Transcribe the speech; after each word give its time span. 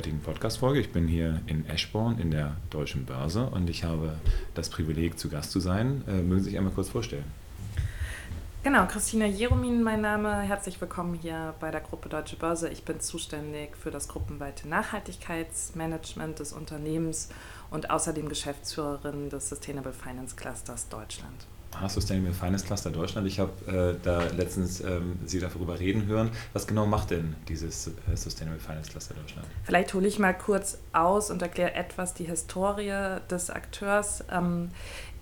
heutigen 0.00 0.20
Podcast-Folge. 0.20 0.80
Ich 0.80 0.92
bin 0.92 1.06
hier 1.06 1.42
in 1.44 1.68
Eschborn 1.68 2.18
in 2.18 2.30
der 2.30 2.56
Deutschen 2.70 3.04
Börse 3.04 3.44
und 3.50 3.68
ich 3.68 3.84
habe 3.84 4.14
das 4.54 4.70
Privileg, 4.70 5.18
zu 5.18 5.28
Gast 5.28 5.50
zu 5.50 5.60
sein. 5.60 6.02
Äh, 6.08 6.22
mögen 6.22 6.38
Sie 6.38 6.48
sich 6.48 6.56
einmal 6.56 6.72
kurz 6.72 6.88
vorstellen? 6.88 7.26
Genau, 8.62 8.86
Christina 8.86 9.26
Jeromin, 9.26 9.82
mein 9.82 10.00
Name. 10.00 10.40
Herzlich 10.40 10.80
willkommen 10.80 11.12
hier 11.12 11.54
bei 11.60 11.70
der 11.70 11.82
Gruppe 11.82 12.08
Deutsche 12.08 12.36
Börse. 12.36 12.70
Ich 12.70 12.84
bin 12.84 12.98
zuständig 13.00 13.76
für 13.76 13.90
das 13.90 14.08
gruppenweite 14.08 14.66
Nachhaltigkeitsmanagement 14.68 16.38
des 16.38 16.54
Unternehmens 16.54 17.28
und 17.70 17.90
außerdem 17.90 18.30
Geschäftsführerin 18.30 19.28
des 19.28 19.50
Sustainable 19.50 19.92
Finance 19.92 20.34
Clusters 20.34 20.88
Deutschland. 20.88 21.46
Sustainable 21.88 22.32
Finance 22.32 22.64
Cluster 22.64 22.90
Deutschland. 22.90 23.26
Ich 23.26 23.40
habe 23.40 23.50
äh, 23.66 24.04
da 24.04 24.24
letztens 24.36 24.80
ähm, 24.80 25.18
Sie 25.24 25.40
darüber 25.40 25.78
reden 25.78 26.06
hören. 26.06 26.30
Was 26.52 26.66
genau 26.66 26.86
macht 26.86 27.10
denn 27.10 27.34
dieses 27.48 27.88
äh, 27.88 28.16
Sustainable 28.16 28.60
Finance 28.60 28.90
Cluster 28.90 29.14
Deutschland? 29.14 29.46
Vielleicht 29.64 29.94
hole 29.94 30.06
ich 30.06 30.18
mal 30.18 30.34
kurz 30.34 30.78
aus 30.92 31.30
und 31.30 31.42
erkläre 31.42 31.74
etwas 31.74 32.14
die 32.14 32.24
Historie 32.24 33.18
des 33.30 33.50
Akteurs. 33.50 34.24
Ähm, 34.30 34.70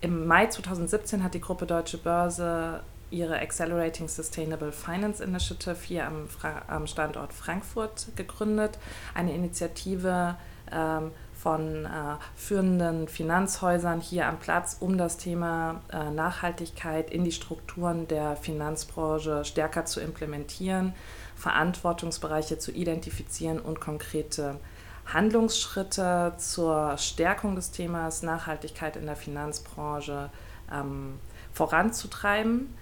Im 0.01 0.27
Mai 0.27 0.47
2017 0.47 1.23
hat 1.23 1.33
die 1.33 1.41
Gruppe 1.41 1.65
Deutsche 1.65 1.97
Börse 1.97 2.81
ihre 3.11 3.39
Accelerating 3.39 4.07
Sustainable 4.07 4.71
Finance 4.71 5.23
Initiative 5.23 5.77
hier 5.81 6.05
am, 6.05 6.27
Fra 6.27 6.63
am 6.67 6.87
Standort 6.87 7.33
Frankfurt 7.33 8.07
gegründet. 8.15 8.77
Eine 9.13 9.33
Initiative, 9.33 10.35
ähm, 10.71 11.11
von 11.41 11.85
äh, 11.85 11.89
führenden 12.35 13.07
Finanzhäusern 13.07 14.01
hier 14.01 14.27
am 14.27 14.39
Platz, 14.39 14.77
um 14.79 14.97
das 14.97 15.17
Thema 15.17 15.81
äh, 15.91 16.09
Nachhaltigkeit 16.11 17.09
in 17.09 17.23
die 17.23 17.31
Strukturen 17.31 18.07
der 18.07 18.35
Finanzbranche 18.35 19.45
stärker 19.45 19.85
zu 19.85 20.01
implementieren, 20.01 20.93
Verantwortungsbereiche 21.35 22.57
zu 22.57 22.71
identifizieren 22.71 23.59
und 23.59 23.79
konkrete 23.79 24.59
Handlungsschritte 25.05 26.33
zur 26.37 26.97
Stärkung 26.97 27.55
des 27.55 27.71
Themas 27.71 28.21
Nachhaltigkeit 28.21 28.97
in 28.97 29.05
der 29.05 29.15
Finanzbranche 29.15 30.29
ähm, 30.71 31.19
voranzutreiben. 31.53 32.73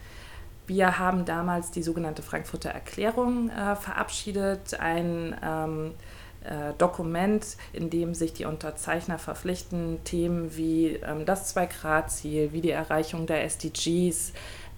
Wir 0.66 0.99
haben 0.99 1.23
damals 1.23 1.71
die 1.71 1.83
sogenannte 1.83 2.23
Frankfurter 2.23 2.71
Erklärung 2.71 3.49
äh, 3.49 3.75
verabschiedet, 3.75 4.80
ein 4.80 5.36
ähm, 5.42 5.94
äh, 6.48 6.73
Dokument, 6.78 7.45
in 7.73 7.90
dem 7.90 8.14
sich 8.14 8.34
die 8.34 8.45
Unterzeichner 8.45 9.20
verpflichten, 9.20 10.03
Themen 10.03 10.56
wie 10.56 10.94
ähm, 10.95 11.26
das 11.26 11.50
Zwei-Grad-Ziel, 11.50 12.54
wie 12.54 12.62
die 12.62 12.72
Erreichung 12.72 13.28
der 13.28 13.44
SDGs 13.44 14.34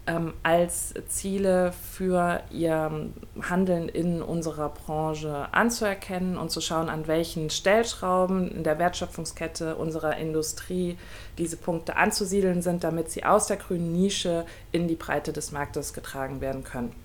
ähm, 0.09 0.34
als 0.42 0.94
Ziele 1.08 1.72
für 1.72 2.42
ihr 2.50 3.11
Handeln 3.42 3.89
in 3.89 4.22
unserer 4.22 4.70
Branche 4.70 5.48
anzuerkennen 5.52 6.38
und 6.38 6.50
zu 6.50 6.61
schauen, 6.61 6.89
an 6.89 7.08
welchen 7.08 7.50
Stellschrauben 7.50 8.50
in 8.50 8.64
der 8.64 8.80
Wertschöpfungskette 8.80 9.76
unserer 9.76 10.17
Industrie 10.17 10.98
diese 11.38 11.58
Punkte 11.58 11.95
anzusiedeln 11.95 12.61
sind, 12.61 12.83
damit 12.83 13.11
sie 13.11 13.23
aus 13.23 13.48
der 13.48 13.58
grünen 13.58 13.92
Nische 13.92 14.45
in 14.72 14.88
die 14.88 14.95
Breite 14.95 15.31
des 15.31 15.52
Marktes 15.52 15.94
getragen 15.94 16.42
werden 16.42 16.64
können. 16.64 16.95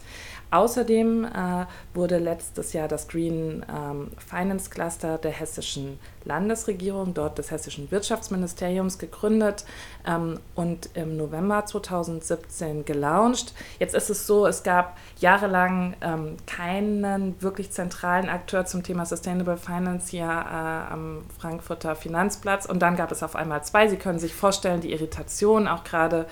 Außerdem 0.50 1.25
äh, 1.25 1.67
wurde 1.95 2.19
letztes 2.19 2.73
Jahr 2.73 2.89
das 2.89 3.09
Green 3.09 3.64
ähm, 3.69 4.11
Finance 4.19 4.70
Cluster 4.70 5.19
der 5.19 5.33
hessischen 5.33 5.98
Landesregierung, 6.25 7.14
dort 7.14 7.39
des 7.39 7.50
hessischen 7.50 7.91
Wirtschaftsministeriums 7.91 8.99
gegründet 8.99 9.65
ähm, 10.06 10.41
und 10.55 10.91
im 10.94 11.16
November 11.16 11.66
2017 11.66 12.84
gelauncht. 12.84 13.53
Jetzt 13.78 13.94
ist 13.94 14.10
es 14.10 14.27
so, 14.27 14.47
es 14.47 14.62
gab 14.62 14.97
jahrelang 15.19 15.97
ähm, 16.00 16.37
keinen 16.47 17.41
wirklich 17.43 17.71
zentralen 17.71 18.28
Akteur 18.28 18.65
zum 18.65 18.82
Thema 18.82 19.06
Sustainable 19.06 19.56
Finance 19.56 20.11
hier 20.11 20.25
äh, 20.25 20.93
am 20.93 21.22
Frankfurter 21.38 21.97
Finanzplatz 21.97 22.66
und 22.66 22.81
dann 22.81 22.97
gab 22.97 23.12
es 23.12 23.22
auf 23.22 23.37
einmal 23.37 23.65
zwei. 23.65 23.88
Sie 23.88 23.97
können 23.97 24.19
sich 24.19 24.34
vorstellen, 24.34 24.81
die 24.81 24.93
Irritation 24.93 25.69
auch 25.69 25.84
gerade 25.84 26.26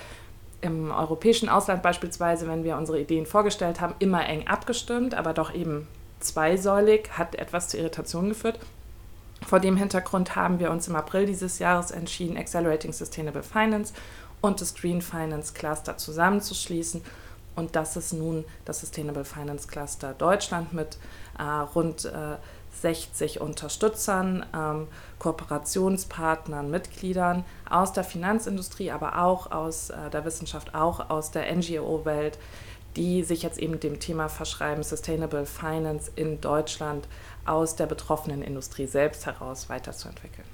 im 0.63 0.91
europäischen 0.91 1.49
Ausland 1.49 1.83
beispielsweise, 1.83 2.47
wenn 2.47 2.63
wir 2.63 2.77
unsere 2.77 2.99
Ideen 2.99 3.25
vorgestellt 3.25 3.81
haben, 3.81 3.95
immer 3.99 4.25
eng 4.27 4.47
abgestimmt, 4.47 5.13
aber 5.13 5.33
doch 5.33 5.53
eben 5.53 5.87
zweisäulig, 6.19 7.09
hat 7.17 7.35
etwas 7.35 7.69
zu 7.69 7.77
Irritationen 7.77 8.29
geführt. 8.29 8.59
Vor 9.45 9.59
dem 9.59 9.75
Hintergrund 9.75 10.35
haben 10.35 10.59
wir 10.59 10.71
uns 10.71 10.87
im 10.87 10.95
April 10.95 11.25
dieses 11.25 11.59
Jahres 11.59 11.91
entschieden, 11.91 12.37
Accelerating 12.37 12.93
Sustainable 12.93 13.43
Finance 13.43 13.93
und 14.41 14.61
das 14.61 14.73
Green 14.73 15.01
Finance 15.01 15.53
Cluster 15.53 15.97
zusammenzuschließen. 15.97 17.01
Und 17.55 17.75
das 17.75 17.97
ist 17.97 18.13
nun 18.13 18.45
das 18.65 18.79
Sustainable 18.79 19.25
Finance 19.25 19.67
Cluster 19.67 20.13
Deutschland 20.17 20.73
mit 20.73 20.97
äh, 21.37 21.43
rund 21.43 22.05
äh, 22.05 22.37
60 22.81 23.41
Unterstützern, 23.41 24.45
ähm, 24.55 24.87
Kooperationspartnern, 25.19 26.69
Mitgliedern 26.69 27.45
aus 27.69 27.93
der 27.93 28.03
Finanzindustrie, 28.03 28.91
aber 28.91 29.23
auch 29.23 29.51
aus 29.51 29.89
äh, 29.89 30.09
der 30.11 30.25
Wissenschaft, 30.25 30.75
auch 30.75 31.09
aus 31.09 31.31
der 31.31 31.53
NGO-Welt, 31.55 32.37
die 32.95 33.23
sich 33.23 33.41
jetzt 33.41 33.57
eben 33.57 33.79
dem 33.79 33.99
Thema 33.99 34.29
verschreiben, 34.29 34.83
Sustainable 34.83 35.45
Finance 35.45 36.11
in 36.15 36.41
Deutschland 36.41 37.07
aus 37.45 37.75
der 37.75 37.87
betroffenen 37.87 38.41
Industrie 38.41 38.87
selbst 38.87 39.25
heraus 39.25 39.69
weiterzuentwickeln. 39.69 40.47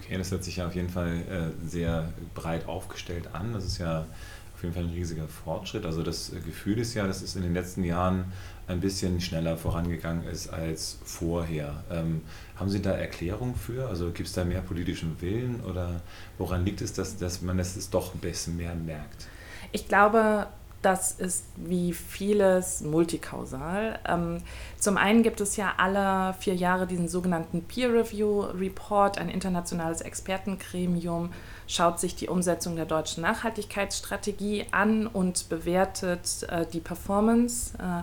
Okay, 0.00 0.18
das 0.18 0.30
hört 0.30 0.44
sich 0.44 0.56
ja 0.56 0.66
auf 0.66 0.74
jeden 0.74 0.88
Fall 0.88 1.22
äh, 1.30 1.68
sehr 1.68 2.12
breit 2.34 2.68
aufgestellt 2.68 3.28
an. 3.32 3.52
Das 3.52 3.64
ist 3.64 3.78
ja 3.78 4.06
auf 4.54 4.62
jeden 4.62 4.74
Fall 4.74 4.84
ein 4.84 4.90
riesiger 4.90 5.26
Fortschritt. 5.26 5.84
Also 5.84 6.02
das 6.02 6.32
Gefühl 6.44 6.78
ist 6.78 6.94
ja, 6.94 7.06
dass 7.06 7.22
es 7.22 7.34
in 7.34 7.42
den 7.42 7.54
letzten 7.54 7.82
Jahren 7.82 8.32
ein 8.66 8.80
bisschen 8.80 9.20
schneller 9.20 9.56
vorangegangen 9.56 10.26
ist 10.26 10.48
als 10.48 10.98
vorher. 11.04 11.84
Ähm, 11.90 12.22
haben 12.56 12.70
Sie 12.70 12.80
da 12.80 12.92
Erklärung 12.92 13.54
für? 13.54 13.88
Also 13.88 14.10
gibt 14.10 14.28
es 14.28 14.34
da 14.34 14.44
mehr 14.44 14.60
politischen 14.60 15.20
Willen 15.20 15.60
oder 15.62 16.00
woran 16.38 16.64
liegt 16.64 16.80
es, 16.80 16.92
dass, 16.92 17.16
dass 17.16 17.42
man 17.42 17.58
es 17.58 17.90
doch 17.90 18.14
ein 18.14 18.20
bisschen 18.20 18.56
mehr 18.56 18.74
merkt? 18.74 19.26
Ich 19.72 19.88
glaube, 19.88 20.46
das 20.82 21.12
ist 21.12 21.44
wie 21.56 21.92
vieles 21.92 22.80
multikausal. 22.80 24.00
Ähm, 24.06 24.42
zum 24.78 24.96
einen 24.96 25.22
gibt 25.22 25.40
es 25.40 25.56
ja 25.56 25.74
alle 25.78 26.34
vier 26.34 26.56
Jahre 26.56 26.88
diesen 26.88 27.08
sogenannten 27.08 27.62
Peer 27.62 27.92
Review 27.94 28.40
Report, 28.40 29.16
ein 29.16 29.28
internationales 29.28 30.00
Expertengremium, 30.00 31.30
schaut 31.68 32.00
sich 32.00 32.16
die 32.16 32.28
Umsetzung 32.28 32.74
der 32.74 32.86
deutschen 32.86 33.22
Nachhaltigkeitsstrategie 33.22 34.66
an 34.72 35.06
und 35.06 35.48
bewertet 35.48 36.46
äh, 36.48 36.66
die 36.66 36.80
Performance. 36.80 37.78
Äh, 37.78 38.02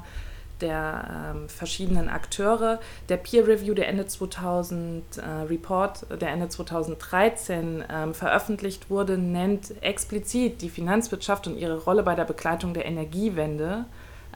der 0.62 1.34
ähm, 1.36 1.50
verschiedenen 1.50 2.10
Akteure. 2.10 2.80
Der 3.10 3.18
Peer 3.18 3.48
Review, 3.48 3.74
der 3.74 3.88
Ende 3.88 4.08
2000 4.08 5.18
äh, 5.18 5.22
Report, 5.48 6.06
der 6.22 6.30
Ende 6.30 6.50
2013 6.50 7.84
ähm, 7.90 8.14
veröffentlicht 8.14 8.90
wurde, 8.90 9.18
nennt 9.18 9.82
explizit 9.82 10.62
die 10.62 10.70
Finanzwirtschaft 10.70 11.48
und 11.48 11.58
ihre 11.58 11.78
Rolle 11.78 12.04
bei 12.04 12.16
der 12.16 12.26
Begleitung 12.26 12.74
der 12.74 12.86
Energiewende 12.86 13.86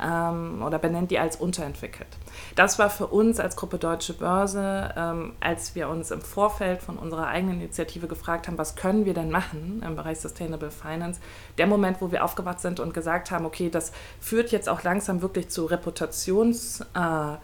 ähm, 0.02 0.64
oder 0.66 0.80
benennt 0.80 1.12
die 1.12 1.20
als 1.20 1.36
unterentwickelt. 1.36 2.08
Das 2.56 2.80
war 2.80 2.90
für 2.90 3.08
uns 3.08 3.40
als 3.40 3.56
Gruppe 3.56 3.78
Deutsche 3.78 4.14
Börse, 4.14 4.94
ähm, 4.96 5.34
als 5.40 5.76
wir 5.76 5.90
uns 5.90 6.12
im 6.12 6.22
Vorfeld 6.22 6.82
von 6.82 6.98
unserer 6.98 7.28
eigenen 7.28 7.62
Initiative 7.62 8.08
gefragt 8.08 8.48
haben, 8.48 8.58
was 8.58 8.76
können 8.76 9.06
wir 9.06 9.14
denn 9.14 9.30
machen 9.30 9.84
im 9.86 9.96
Bereich 9.96 10.20
Sustainable 10.20 10.72
Finance, 10.72 11.20
der 11.58 11.68
Moment, 11.68 12.02
wo 12.02 12.12
wir 12.12 12.24
aufgewacht 12.24 12.60
sind 12.60 12.80
und 12.80 12.94
gesagt 12.94 13.32
haben, 13.32 13.46
okay, 13.46 13.70
das 13.70 13.92
führt 14.20 14.52
jetzt 14.52 14.70
auch 14.70 14.84
langsam 14.84 15.22
wirklich 15.22 15.50
zu 15.50 15.66
Reputations... 15.66 16.82
Äh, 16.94 17.38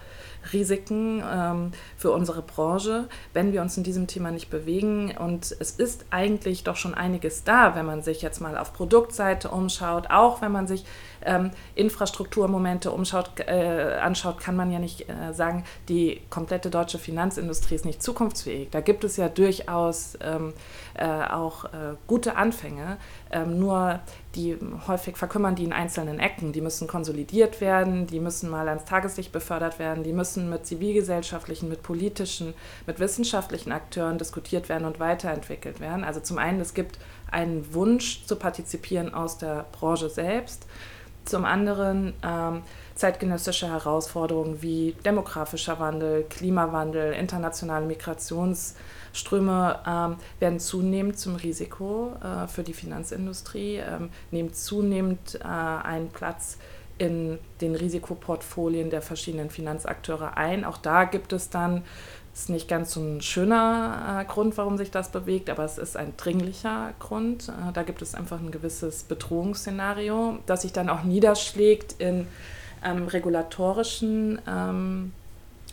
Risiken 0.54 1.24
ähm, 1.30 1.72
für 1.98 2.12
unsere 2.12 2.42
Branche, 2.42 3.08
wenn 3.34 3.52
wir 3.54 3.62
uns 3.62 3.78
in 3.78 3.84
diesem 3.84 4.08
Thema 4.08 4.32
nicht 4.32 4.50
bewegen. 4.50 5.16
Und 5.18 5.56
es 5.60 5.72
ist 5.72 6.06
eigentlich 6.12 6.64
doch 6.64 6.76
schon 6.76 6.94
einiges 6.94 7.44
da, 7.44 7.76
wenn 7.76 7.86
man 7.86 8.02
sich 8.02 8.22
jetzt 8.22 8.40
mal 8.40 8.58
auf 8.58 8.74
Produktseite 8.74 9.50
umschaut, 9.50 10.10
auch 10.10 10.42
wenn 10.42 10.52
man 10.52 10.68
sich 10.68 10.86
ähm, 11.26 11.52
Infrastrukturmomente 11.76 12.92
umschaut, 12.92 13.32
äh, 13.40 13.98
anschaut, 14.02 14.40
kann 14.40 14.56
man 14.56 14.72
ja 14.72 14.80
nicht 14.80 15.10
äh, 15.10 15.34
sagen, 15.34 15.64
die 15.88 16.22
komplette 16.30 16.70
deutsche 16.70 17.00
Finanzindustrie 17.00 17.76
ist 17.76 17.86
nicht 17.86 18.02
zukunftsfähig. 18.04 18.70
Da 18.72 18.82
gibt 18.82 19.04
es 19.04 19.18
ja 19.18 19.30
durchaus 19.30 20.18
ähm, 20.22 20.54
äh, 20.96 21.06
auch 21.06 21.66
äh, 21.66 21.96
gute 22.08 22.36
Anfänge, 22.36 22.98
ähm, 23.32 23.60
nur 23.60 24.00
die 24.36 24.58
häufig 24.88 25.18
verkümmern 25.18 25.56
die 25.56 25.64
in 25.64 25.74
einzelnen 25.74 26.20
Ecken. 26.20 26.52
Die 26.52 26.62
müssen 26.62 26.88
konsolidiert 26.88 27.62
werden, 27.62 28.06
die 28.06 28.20
müssen 28.20 28.50
mal 28.50 28.68
ans 28.68 28.86
Tageslicht 28.86 29.32
befördert 29.32 29.80
werden, 29.80 30.04
die 30.04 30.14
müssen 30.14 30.50
mit 30.50 30.66
zivilgesellschaftlichen, 30.66 31.68
mit 31.68 31.82
politischen, 31.82 32.54
mit 32.86 33.00
wissenschaftlichen 33.00 33.72
Akteuren 33.72 34.18
diskutiert 34.18 34.70
werden 34.70 34.86
und 34.86 35.00
weiterentwickelt 35.00 35.80
werden. 35.80 36.04
Also 36.04 36.20
zum 36.20 36.38
einen, 36.38 36.60
es 36.60 36.74
gibt 36.74 37.00
einen 37.32 37.74
Wunsch 37.74 38.26
zu 38.26 38.36
partizipieren 38.36 39.14
aus 39.14 39.38
der 39.38 39.66
Branche 39.72 40.10
selbst. 40.10 40.66
Zum 41.30 41.46
anderen 41.46 42.14
ähm, 42.24 42.64
zeitgenössische 42.96 43.68
Herausforderungen 43.68 44.64
wie 44.64 44.96
demografischer 45.06 45.80
Wandel, 45.80 46.24
Klimawandel, 46.24 47.14
internationale 47.14 47.86
Migrationsströme 47.86 49.80
ähm, 49.86 50.16
werden 50.40 50.60
zunehmend 50.60 51.20
zum 51.20 51.36
Risiko 51.36 52.14
äh, 52.24 52.48
für 52.48 52.64
die 52.64 52.74
Finanzindustrie, 52.74 53.76
ähm, 53.76 54.10
nehmen 54.32 54.56
zunehmend 54.56 55.36
äh, 55.36 55.44
einen 55.44 56.10
Platz 56.10 56.58
in 56.98 57.38
den 57.62 57.76
Risikoportfolien 57.76 58.90
der 58.90 59.04
verschiedenen 59.04 59.52
Finanzakteure 59.52 60.36
ein. 60.36 60.66
Auch 60.66 60.78
da 60.78 61.04
gibt 61.04 61.32
es 61.32 61.52
dann, 61.52 61.84
ist 62.34 62.50
nicht 62.50 62.68
ganz 62.68 62.94
so 62.94 63.02
ein 63.02 63.22
schöner 63.22 64.22
äh, 64.22 64.26
Grund, 64.26 64.58
warum 64.58 64.78
sich 64.78 64.92
das 64.92 65.10
bewegt, 65.10 65.50
aber 65.50 65.64
es 65.64 65.78
ist 65.78 65.98
ein 65.98 66.14
dringlicher 66.18 66.94
Grund. 67.00 67.50
Äh, 67.50 67.74
da 67.74 67.84
gibt 67.84 68.02
es 68.02 68.16
einfach 68.16 68.40
ein 68.40 68.52
gewisses 68.52 69.04
Bedrohungsszenario, 69.04 70.40
das 70.46 70.62
sich 70.62 70.74
dann 70.74 70.90
auch 70.90 71.04
niederschlägt 71.04 71.96
in 72.00 72.28
ähm, 72.84 73.08
regulatorischen 73.08 74.40
ähm, 74.48 75.12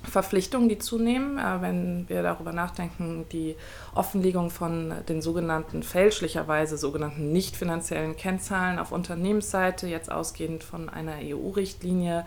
Verpflichtungen, 0.09 0.69
die 0.69 0.79
zunehmen, 0.79 1.39
äh, 1.39 1.61
wenn 1.61 2.09
wir 2.09 2.23
darüber 2.23 2.53
nachdenken, 2.53 3.27
die 3.33 3.57
Offenlegung 3.95 4.51
von 4.51 4.93
den 5.09 5.23
sogenannten 5.23 5.83
fälschlicherweise 5.83 6.77
sogenannten 6.77 7.33
nicht 7.33 7.57
finanziellen 7.57 8.17
Kennzahlen 8.17 8.79
auf 8.79 8.93
Unternehmensseite, 8.93 9.87
jetzt 9.87 10.11
ausgehend 10.11 10.65
von 10.65 10.89
einer 10.89 11.17
EU-Richtlinie, 11.23 12.25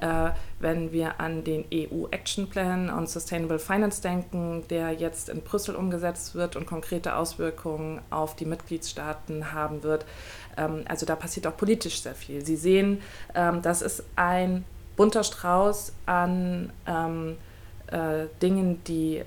äh, 0.00 0.30
wenn 0.60 0.92
wir 0.92 1.20
an 1.20 1.44
den 1.44 1.64
EU 1.72 2.06
Action 2.10 2.48
Plan 2.48 2.90
on 2.90 3.06
Sustainable 3.06 3.58
Finance 3.58 4.00
denken, 4.00 4.64
der 4.70 4.92
jetzt 4.92 5.28
in 5.28 5.42
Brüssel 5.42 5.74
umgesetzt 5.74 6.34
wird 6.34 6.56
und 6.56 6.66
konkrete 6.66 7.16
Auswirkungen 7.16 8.00
auf 8.10 8.36
die 8.36 8.44
Mitgliedstaaten 8.44 9.52
haben 9.52 9.82
wird. 9.82 10.06
Ähm, 10.56 10.84
also 10.88 11.04
da 11.04 11.16
passiert 11.16 11.46
auch 11.46 11.56
politisch 11.56 12.02
sehr 12.02 12.14
viel. 12.14 12.44
Sie 12.44 12.56
sehen, 12.56 13.02
ähm, 13.34 13.62
das 13.62 13.82
ist 13.82 14.04
ein 14.16 14.64
bunter 14.98 15.24
Strauß 15.24 15.92
an 16.04 16.70
ähm, 16.86 17.38
äh, 17.86 18.26
Dingen, 18.42 18.82
die 18.84 19.22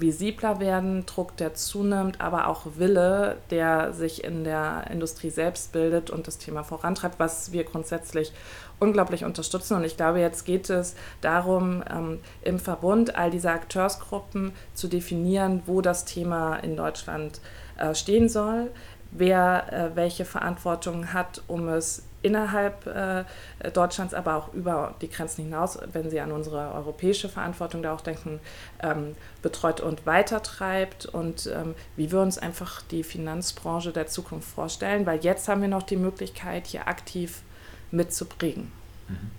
visibler 0.00 0.58
werden, 0.58 1.06
Druck, 1.06 1.36
der 1.36 1.54
zunimmt, 1.54 2.20
aber 2.20 2.48
auch 2.48 2.62
Wille, 2.76 3.36
der 3.50 3.92
sich 3.92 4.24
in 4.24 4.42
der 4.42 4.88
Industrie 4.90 5.30
selbst 5.30 5.72
bildet 5.72 6.10
und 6.10 6.26
das 6.26 6.38
Thema 6.38 6.64
vorantreibt, 6.64 7.20
was 7.20 7.52
wir 7.52 7.62
grundsätzlich 7.62 8.32
unglaublich 8.80 9.24
unterstützen. 9.24 9.76
Und 9.76 9.84
ich 9.84 9.96
glaube, 9.96 10.18
jetzt 10.18 10.44
geht 10.44 10.68
es 10.68 10.96
darum, 11.20 11.84
ähm, 11.88 12.18
im 12.42 12.58
Verbund 12.58 13.14
all 13.14 13.30
dieser 13.30 13.52
Akteursgruppen 13.52 14.52
zu 14.74 14.88
definieren, 14.88 15.62
wo 15.66 15.80
das 15.80 16.04
Thema 16.04 16.56
in 16.56 16.76
Deutschland 16.76 17.40
äh, 17.78 17.94
stehen 17.94 18.28
soll, 18.28 18.72
wer 19.12 19.72
äh, 19.72 19.96
welche 19.96 20.24
Verantwortung 20.24 21.12
hat, 21.12 21.42
um 21.46 21.68
es 21.68 22.02
innerhalb 22.24 22.86
äh, 22.86 23.24
Deutschlands, 23.72 24.14
aber 24.14 24.36
auch 24.36 24.54
über 24.54 24.94
die 25.02 25.10
Grenzen 25.10 25.44
hinaus, 25.44 25.78
wenn 25.92 26.08
Sie 26.08 26.20
an 26.20 26.32
unsere 26.32 26.72
europäische 26.72 27.28
Verantwortung 27.28 27.82
da 27.82 27.94
auch 27.94 28.00
denken, 28.00 28.40
ähm, 28.82 29.14
betreut 29.42 29.82
und 29.82 30.06
weitertreibt 30.06 31.04
und 31.04 31.46
ähm, 31.54 31.74
wie 31.96 32.10
wir 32.10 32.20
uns 32.20 32.38
einfach 32.38 32.80
die 32.80 33.04
Finanzbranche 33.04 33.92
der 33.92 34.06
Zukunft 34.06 34.48
vorstellen, 34.48 35.04
weil 35.04 35.20
jetzt 35.22 35.48
haben 35.48 35.60
wir 35.60 35.68
noch 35.68 35.82
die 35.82 35.96
Möglichkeit, 35.96 36.66
hier 36.66 36.88
aktiv 36.88 37.42
mitzubringen. 37.90 38.72
Mhm. 39.08 39.30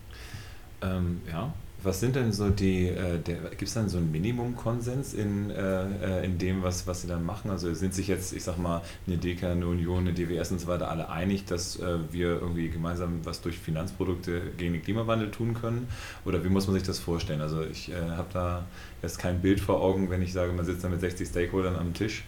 Ähm, 0.84 1.22
ja, 1.28 1.54
was 1.86 2.00
sind 2.00 2.16
denn 2.16 2.32
so 2.32 2.50
die, 2.50 2.88
äh, 2.88 3.20
gibt 3.24 3.62
es 3.62 3.74
dann 3.74 3.88
so 3.88 3.98
einen 3.98 4.12
Minimumkonsens 4.12 5.14
in, 5.14 5.52
äh, 5.52 5.84
äh, 6.22 6.26
in 6.26 6.38
dem, 6.38 6.64
was, 6.64 6.88
was 6.88 7.02
sie 7.02 7.08
dann 7.08 7.26
machen? 7.26 7.52
Also 7.52 7.74
sind 7.74 7.94
sich 7.94 8.08
jetzt, 8.08 8.34
ich 8.34 8.44
sag 8.44 8.58
mal, 8.58 8.82
eine 9.08 9.18
DK, 9.18 9.52
eine 9.52 9.68
Union, 9.68 10.00
eine 10.00 10.14
DWS 10.14 10.52
und 10.52 10.60
so 10.60 10.68
weiter 10.68 10.90
alle 10.90 11.10
einig, 11.10 11.46
dass 11.46 11.80
äh, 11.80 11.98
wir 12.12 12.42
irgendwie 12.42 12.70
gemeinsam 12.70 13.20
was 13.24 13.42
durch 13.42 13.60
Finanzprodukte 13.60 14.42
gegen 14.58 14.74
den 14.74 14.82
Klimawandel 14.82 15.32
tun 15.32 15.54
können? 15.54 15.88
Oder 16.26 16.44
wie 16.44 16.50
muss 16.50 16.68
man 16.68 16.74
sich 16.74 16.84
das 16.84 17.00
vorstellen? 17.00 17.42
Also 17.42 17.64
ich 17.64 17.92
äh, 17.92 17.96
habe 17.96 18.28
da 18.34 18.66
jetzt 19.02 19.20
kein 19.20 19.42
Bild 19.42 19.60
vor 19.60 19.82
Augen, 19.82 20.10
wenn 20.10 20.22
ich 20.22 20.34
sage, 20.34 20.52
man 20.54 20.66
sitzt 20.66 20.84
da 20.84 20.90
mit 20.90 21.00
60 21.00 21.28
Stakeholdern 21.28 21.76
am 21.76 21.94
Tisch. 21.94 22.26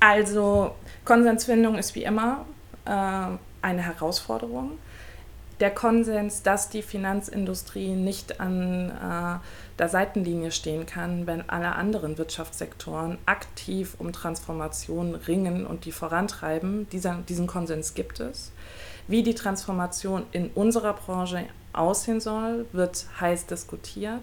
Also 0.00 0.74
Konsensfindung 1.04 1.76
ist 1.76 1.94
wie 1.94 2.04
immer 2.04 2.46
äh, 2.86 2.90
eine 2.90 3.82
Herausforderung 3.82 4.78
der 5.60 5.70
Konsens, 5.70 6.42
dass 6.42 6.68
die 6.68 6.82
Finanzindustrie 6.82 7.90
nicht 7.94 8.40
an 8.40 8.90
äh, 8.90 9.78
der 9.78 9.88
Seitenlinie 9.88 10.50
stehen 10.50 10.84
kann, 10.86 11.26
wenn 11.26 11.48
alle 11.48 11.74
anderen 11.74 12.18
Wirtschaftssektoren 12.18 13.18
aktiv 13.24 13.94
um 13.98 14.12
Transformation 14.12 15.14
ringen 15.14 15.66
und 15.66 15.84
die 15.84 15.92
vorantreiben. 15.92 16.88
Dieser, 16.90 17.18
diesen 17.28 17.46
Konsens 17.46 17.94
gibt 17.94 18.20
es. 18.20 18.52
Wie 19.08 19.22
die 19.22 19.34
Transformation 19.34 20.24
in 20.32 20.50
unserer 20.50 20.92
Branche 20.92 21.46
aussehen 21.72 22.20
soll, 22.20 22.66
wird 22.72 23.06
heiß 23.20 23.46
diskutiert. 23.46 24.22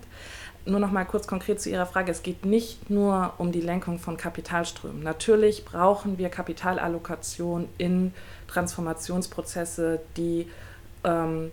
Nur 0.66 0.80
noch 0.80 0.92
mal 0.92 1.04
kurz 1.04 1.28
konkret 1.28 1.60
zu 1.60 1.70
Ihrer 1.70 1.86
Frage. 1.86 2.12
Es 2.12 2.24
geht 2.24 2.46
nicht 2.46 2.90
nur 2.90 3.34
um 3.38 3.52
die 3.52 3.62
Lenkung 3.62 4.00
von 4.00 4.18
Kapitalströmen. 4.18 5.04
Natürlich 5.04 5.66
brauchen 5.66 6.18
wir 6.18 6.30
Kapitalallokation 6.30 7.68
in 7.78 8.14
Transformationsprozesse, 8.48 10.00
die 10.16 10.48
ähm, 11.04 11.52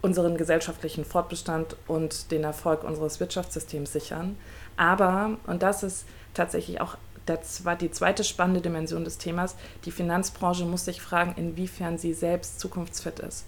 unseren 0.00 0.36
gesellschaftlichen 0.36 1.04
Fortbestand 1.04 1.76
und 1.86 2.30
den 2.30 2.44
Erfolg 2.44 2.84
unseres 2.84 3.20
Wirtschaftssystems 3.20 3.92
sichern. 3.92 4.36
Aber, 4.76 5.36
und 5.46 5.62
das 5.62 5.82
ist 5.82 6.06
tatsächlich 6.34 6.80
auch 6.80 6.96
der, 7.26 7.40
die 7.80 7.90
zweite 7.90 8.24
spannende 8.24 8.60
Dimension 8.60 9.04
des 9.04 9.18
Themas, 9.18 9.56
die 9.84 9.90
Finanzbranche 9.90 10.64
muss 10.64 10.84
sich 10.84 11.00
fragen, 11.02 11.34
inwiefern 11.36 11.98
sie 11.98 12.14
selbst 12.14 12.60
zukunftsfit 12.60 13.18
ist. 13.20 13.46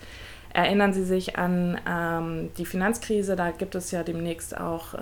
Erinnern 0.52 0.92
Sie 0.92 1.04
sich 1.04 1.38
an 1.38 1.80
ähm, 1.88 2.50
die 2.58 2.66
Finanzkrise, 2.66 3.36
da 3.36 3.52
gibt 3.52 3.76
es 3.76 3.92
ja 3.92 4.02
demnächst 4.02 4.58
auch 4.58 4.94
äh, 4.94 4.98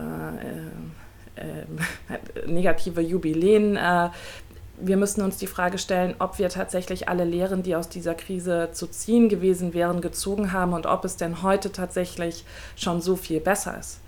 äh, 1.36 1.60
äh 2.44 2.46
negative 2.46 3.00
Jubiläen. 3.00 3.78
Wir 4.80 4.96
müssen 4.96 5.22
uns 5.22 5.36
die 5.38 5.46
Frage 5.46 5.78
stellen, 5.78 6.14
ob 6.20 6.38
wir 6.38 6.48
tatsächlich 6.50 7.08
alle 7.08 7.24
Lehren, 7.24 7.62
die 7.62 7.74
aus 7.74 7.88
dieser 7.88 8.14
Krise 8.14 8.70
zu 8.72 8.86
ziehen 8.86 9.28
gewesen 9.28 9.74
wären, 9.74 10.00
gezogen 10.00 10.52
haben 10.52 10.72
und 10.72 10.86
ob 10.86 11.04
es 11.04 11.16
denn 11.16 11.42
heute 11.42 11.72
tatsächlich 11.72 12.44
schon 12.76 13.00
so 13.00 13.16
viel 13.16 13.40
besser 13.40 13.76
ist. 13.78 14.00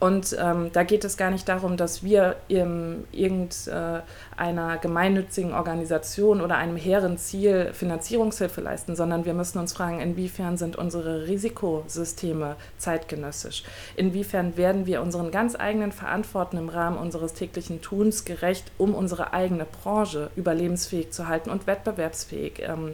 Und 0.00 0.36
ähm, 0.38 0.70
da 0.72 0.84
geht 0.84 1.04
es 1.04 1.16
gar 1.16 1.32
nicht 1.32 1.48
darum, 1.48 1.76
dass 1.76 2.04
wir 2.04 2.36
irgendeiner 2.46 4.04
äh, 4.38 4.78
gemeinnützigen 4.80 5.52
Organisation 5.52 6.40
oder 6.40 6.56
einem 6.56 6.76
hehren 6.76 7.18
Ziel 7.18 7.72
Finanzierungshilfe 7.72 8.60
leisten, 8.60 8.94
sondern 8.94 9.24
wir 9.24 9.34
müssen 9.34 9.58
uns 9.58 9.72
fragen, 9.72 9.98
inwiefern 9.98 10.56
sind 10.56 10.76
unsere 10.76 11.26
Risikosysteme 11.26 12.54
zeitgenössisch? 12.78 13.64
Inwiefern 13.96 14.56
werden 14.56 14.86
wir 14.86 15.02
unseren 15.02 15.32
ganz 15.32 15.56
eigenen 15.56 15.90
Verantworten 15.90 16.58
im 16.58 16.68
Rahmen 16.68 16.96
unseres 16.96 17.32
täglichen 17.34 17.82
Tuns 17.82 18.24
gerecht, 18.24 18.70
um 18.78 18.94
unsere 18.94 19.32
eigene 19.32 19.64
Branche 19.64 20.30
überlebensfähig 20.36 21.10
zu 21.10 21.26
halten 21.26 21.50
und 21.50 21.66
wettbewerbsfähig, 21.66 22.62
ähm, 22.62 22.92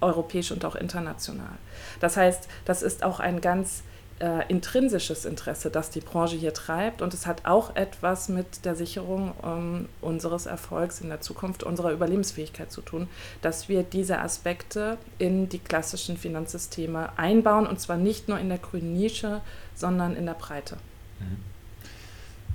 europäisch 0.00 0.52
und 0.52 0.64
auch 0.64 0.76
international? 0.76 1.58
Das 1.98 2.16
heißt, 2.16 2.46
das 2.66 2.82
ist 2.84 3.02
auch 3.02 3.18
ein 3.18 3.40
ganz 3.40 3.82
äh, 4.20 4.46
intrinsisches 4.48 5.24
Interesse, 5.24 5.70
das 5.70 5.90
die 5.90 6.00
Branche 6.00 6.36
hier 6.36 6.54
treibt. 6.54 7.02
Und 7.02 7.14
es 7.14 7.26
hat 7.26 7.46
auch 7.46 7.74
etwas 7.74 8.28
mit 8.28 8.64
der 8.64 8.76
Sicherung 8.76 9.32
ähm, 9.42 9.88
unseres 10.00 10.46
Erfolgs 10.46 11.00
in 11.00 11.08
der 11.08 11.20
Zukunft, 11.20 11.62
unserer 11.62 11.92
Überlebensfähigkeit 11.92 12.70
zu 12.70 12.82
tun, 12.82 13.08
dass 13.42 13.68
wir 13.68 13.82
diese 13.82 14.18
Aspekte 14.18 14.98
in 15.18 15.48
die 15.48 15.58
klassischen 15.58 16.16
Finanzsysteme 16.16 17.18
einbauen. 17.18 17.66
Und 17.66 17.80
zwar 17.80 17.96
nicht 17.96 18.28
nur 18.28 18.38
in 18.38 18.48
der 18.48 18.58
grünen 18.58 18.92
Nische, 18.92 19.40
sondern 19.74 20.14
in 20.14 20.26
der 20.26 20.34
Breite. 20.34 20.76
Mhm. 21.18 21.59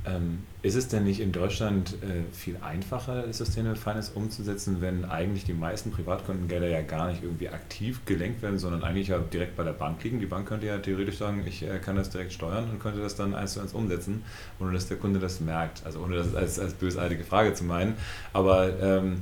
Ähm, 0.08 0.40
ist 0.62 0.76
es 0.76 0.88
denn 0.88 1.04
nicht 1.04 1.20
in 1.20 1.32
Deutschland 1.32 1.94
äh, 2.02 2.32
viel 2.34 2.58
einfacher, 2.62 3.32
Sustainable 3.32 3.76
Finance 3.76 4.12
umzusetzen, 4.16 4.82
wenn 4.82 5.06
eigentlich 5.06 5.46
die 5.46 5.54
meisten 5.54 5.92
Privatkundengelder 5.92 6.68
ja 6.68 6.82
gar 6.82 7.10
nicht 7.10 7.24
irgendwie 7.24 7.50
aktiv 7.50 8.02
gelenkt 8.06 8.42
werden, 8.42 8.58
sondern 8.58 8.84
eigentlich 8.84 9.10
ja 9.10 9.20
direkt 9.20 9.56
bei 9.56 9.64
der 9.64 9.74
Bank 9.74 10.04
liegen? 10.04 10.20
Die 10.20 10.26
Bank 10.26 10.48
könnte 10.48 10.68
ja 10.68 10.78
theoretisch 10.78 11.18
sagen, 11.18 11.44
ich 11.48 11.64
äh, 11.64 11.80
kann 11.80 11.96
das 11.96 12.10
direkt 12.10 12.34
steuern 12.34 12.70
und 12.70 12.80
könnte 12.80 13.00
das 13.00 13.16
dann 13.16 13.36
eins 13.36 13.54
zu 13.54 13.62
eins 13.62 13.74
umsetzen, 13.74 14.24
ohne 14.60 14.74
dass 14.74 14.88
der 14.88 14.98
Kunde 14.98 15.20
das 15.20 15.40
merkt. 15.40 15.86
Also 15.86 16.02
ohne 16.02 16.16
das 16.16 16.34
als, 16.36 16.60
als 16.60 16.74
bösartige 16.74 17.24
Frage 17.24 17.54
zu 17.54 17.64
meinen. 17.64 17.96
Aber 18.34 18.80
ähm, 18.82 19.22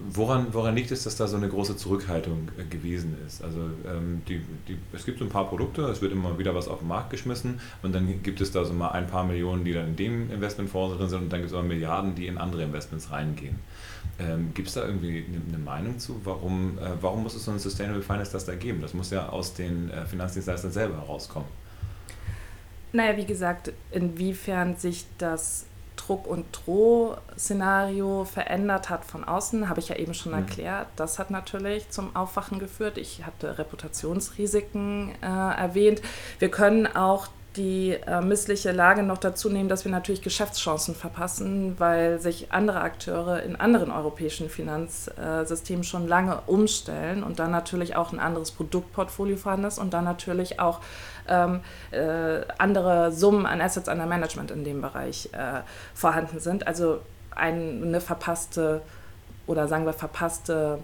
Woran, 0.00 0.54
woran 0.54 0.76
liegt 0.76 0.92
es, 0.92 1.02
dass 1.02 1.16
da 1.16 1.26
so 1.26 1.36
eine 1.36 1.48
große 1.48 1.76
Zurückhaltung 1.76 2.48
äh, 2.56 2.64
gewesen 2.64 3.16
ist? 3.26 3.42
Also 3.42 3.58
ähm, 3.84 4.22
die, 4.28 4.40
die, 4.68 4.78
es 4.92 5.04
gibt 5.04 5.18
so 5.18 5.24
ein 5.24 5.30
paar 5.30 5.48
Produkte, 5.48 5.82
es 5.82 6.00
wird 6.00 6.12
immer 6.12 6.38
wieder 6.38 6.54
was 6.54 6.68
auf 6.68 6.78
den 6.78 6.88
Markt 6.88 7.10
geschmissen 7.10 7.60
und 7.82 7.92
dann 7.92 8.22
gibt 8.22 8.40
es 8.40 8.52
da 8.52 8.64
so 8.64 8.72
mal 8.72 8.90
ein 8.90 9.08
paar 9.08 9.24
Millionen, 9.24 9.64
die 9.64 9.72
dann 9.72 9.88
in 9.88 9.96
dem 9.96 10.30
Investmentfonds 10.30 10.98
drin 10.98 11.08
sind 11.08 11.22
und 11.22 11.32
dann 11.32 11.40
gibt 11.40 11.50
es 11.50 11.58
auch 11.58 11.64
Milliarden, 11.64 12.14
die 12.14 12.28
in 12.28 12.38
andere 12.38 12.62
Investments 12.62 13.10
reingehen. 13.10 13.56
Ähm, 14.20 14.52
gibt 14.54 14.68
es 14.68 14.74
da 14.74 14.84
irgendwie 14.84 15.24
eine, 15.28 15.40
eine 15.48 15.58
Meinung 15.58 15.98
zu, 15.98 16.20
warum, 16.22 16.78
äh, 16.78 16.90
warum 17.00 17.24
muss 17.24 17.34
es 17.34 17.44
so 17.44 17.50
ein 17.50 17.58
Sustainable 17.58 18.02
Finance 18.02 18.30
das 18.30 18.44
da 18.44 18.54
geben? 18.54 18.80
Das 18.80 18.94
muss 18.94 19.10
ja 19.10 19.28
aus 19.28 19.54
den 19.54 19.90
äh, 19.90 20.06
Finanzdienstleistern 20.06 20.70
selber 20.70 20.96
herauskommen. 20.98 21.48
Naja, 22.92 23.16
wie 23.16 23.26
gesagt, 23.26 23.72
inwiefern 23.90 24.76
sich 24.76 25.06
das 25.18 25.66
Druck- 25.98 26.26
und 26.26 26.46
Droh-Szenario 26.52 28.24
verändert 28.24 28.88
hat 28.88 29.04
von 29.04 29.24
außen, 29.24 29.68
habe 29.68 29.80
ich 29.80 29.88
ja 29.88 29.96
eben 29.96 30.14
schon 30.14 30.32
mhm. 30.32 30.38
erklärt. 30.38 30.88
Das 30.96 31.18
hat 31.18 31.30
natürlich 31.30 31.90
zum 31.90 32.16
Aufwachen 32.16 32.58
geführt. 32.58 32.96
Ich 32.98 33.26
hatte 33.26 33.58
Reputationsrisiken 33.58 35.12
äh, 35.22 35.26
erwähnt. 35.26 36.00
Wir 36.38 36.50
können 36.50 36.86
auch 36.86 37.28
die 37.58 37.98
äh, 38.06 38.20
missliche 38.20 38.72
Lage 38.72 39.02
noch 39.02 39.18
dazu 39.18 39.50
nehmen, 39.50 39.68
dass 39.68 39.84
wir 39.84 39.92
natürlich 39.92 40.22
Geschäftschancen 40.22 40.94
verpassen, 40.94 41.74
weil 41.78 42.20
sich 42.20 42.52
andere 42.52 42.80
Akteure 42.80 43.42
in 43.42 43.56
anderen 43.56 43.90
europäischen 43.90 44.48
Finanzsystemen 44.48 45.84
schon 45.84 46.06
lange 46.06 46.40
umstellen 46.46 47.22
und 47.22 47.38
dann 47.38 47.50
natürlich 47.50 47.96
auch 47.96 48.12
ein 48.12 48.20
anderes 48.20 48.52
Produktportfolio 48.52 49.36
vorhanden 49.36 49.66
ist 49.66 49.78
und 49.78 49.92
dann 49.92 50.04
natürlich 50.04 50.60
auch 50.60 50.80
ähm, 51.28 51.60
äh, 51.90 52.40
andere 52.56 53.12
Summen 53.12 53.44
an 53.44 53.60
Assets 53.60 53.88
under 53.88 54.06
Management 54.06 54.52
in 54.52 54.64
dem 54.64 54.80
Bereich 54.80 55.28
äh, 55.32 55.60
vorhanden 55.94 56.40
sind. 56.40 56.66
Also 56.66 57.00
ein, 57.32 57.82
eine 57.82 58.00
verpasste 58.00 58.80
oder 59.46 59.66
sagen 59.66 59.84
wir 59.84 59.92
verpasste 59.92 60.78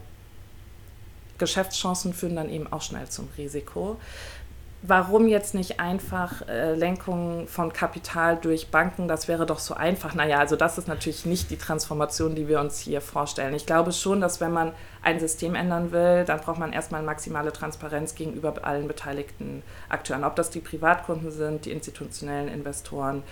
Geschäftschancen 1.38 2.14
führen 2.14 2.36
dann 2.36 2.48
eben 2.48 2.72
auch 2.72 2.82
schnell 2.82 3.08
zum 3.08 3.28
Risiko 3.36 3.96
warum 4.86 5.28
jetzt 5.28 5.54
nicht 5.54 5.80
einfach 5.80 6.46
äh, 6.46 6.74
Lenkung 6.74 7.48
von 7.48 7.72
Kapital 7.72 8.36
durch 8.36 8.68
Banken, 8.68 9.08
das 9.08 9.28
wäre 9.28 9.46
doch 9.46 9.58
so 9.58 9.72
einfach. 9.72 10.14
Naja, 10.14 10.38
also 10.38 10.56
das 10.56 10.76
ist 10.76 10.88
natürlich 10.88 11.24
nicht 11.24 11.50
die 11.50 11.56
Transformation, 11.56 12.34
die 12.34 12.48
wir 12.48 12.60
uns 12.60 12.80
hier 12.80 13.00
vorstellen. 13.00 13.54
Ich 13.54 13.64
glaube 13.64 13.92
schon, 13.92 14.20
dass 14.20 14.42
wenn 14.42 14.52
man 14.52 14.72
ein 15.02 15.20
System 15.20 15.54
ändern 15.54 15.90
will, 15.90 16.24
dann 16.26 16.40
braucht 16.40 16.58
man 16.58 16.74
erstmal 16.74 17.02
maximale 17.02 17.50
Transparenz 17.50 18.14
gegenüber 18.14 18.54
allen 18.62 18.86
beteiligten 18.86 19.62
Akteuren, 19.88 20.22
ob 20.22 20.36
das 20.36 20.50
die 20.50 20.60
Privatkunden 20.60 21.30
sind, 21.30 21.64
die 21.64 21.72
institutionellen 21.72 22.48
Investoren, 22.48 23.22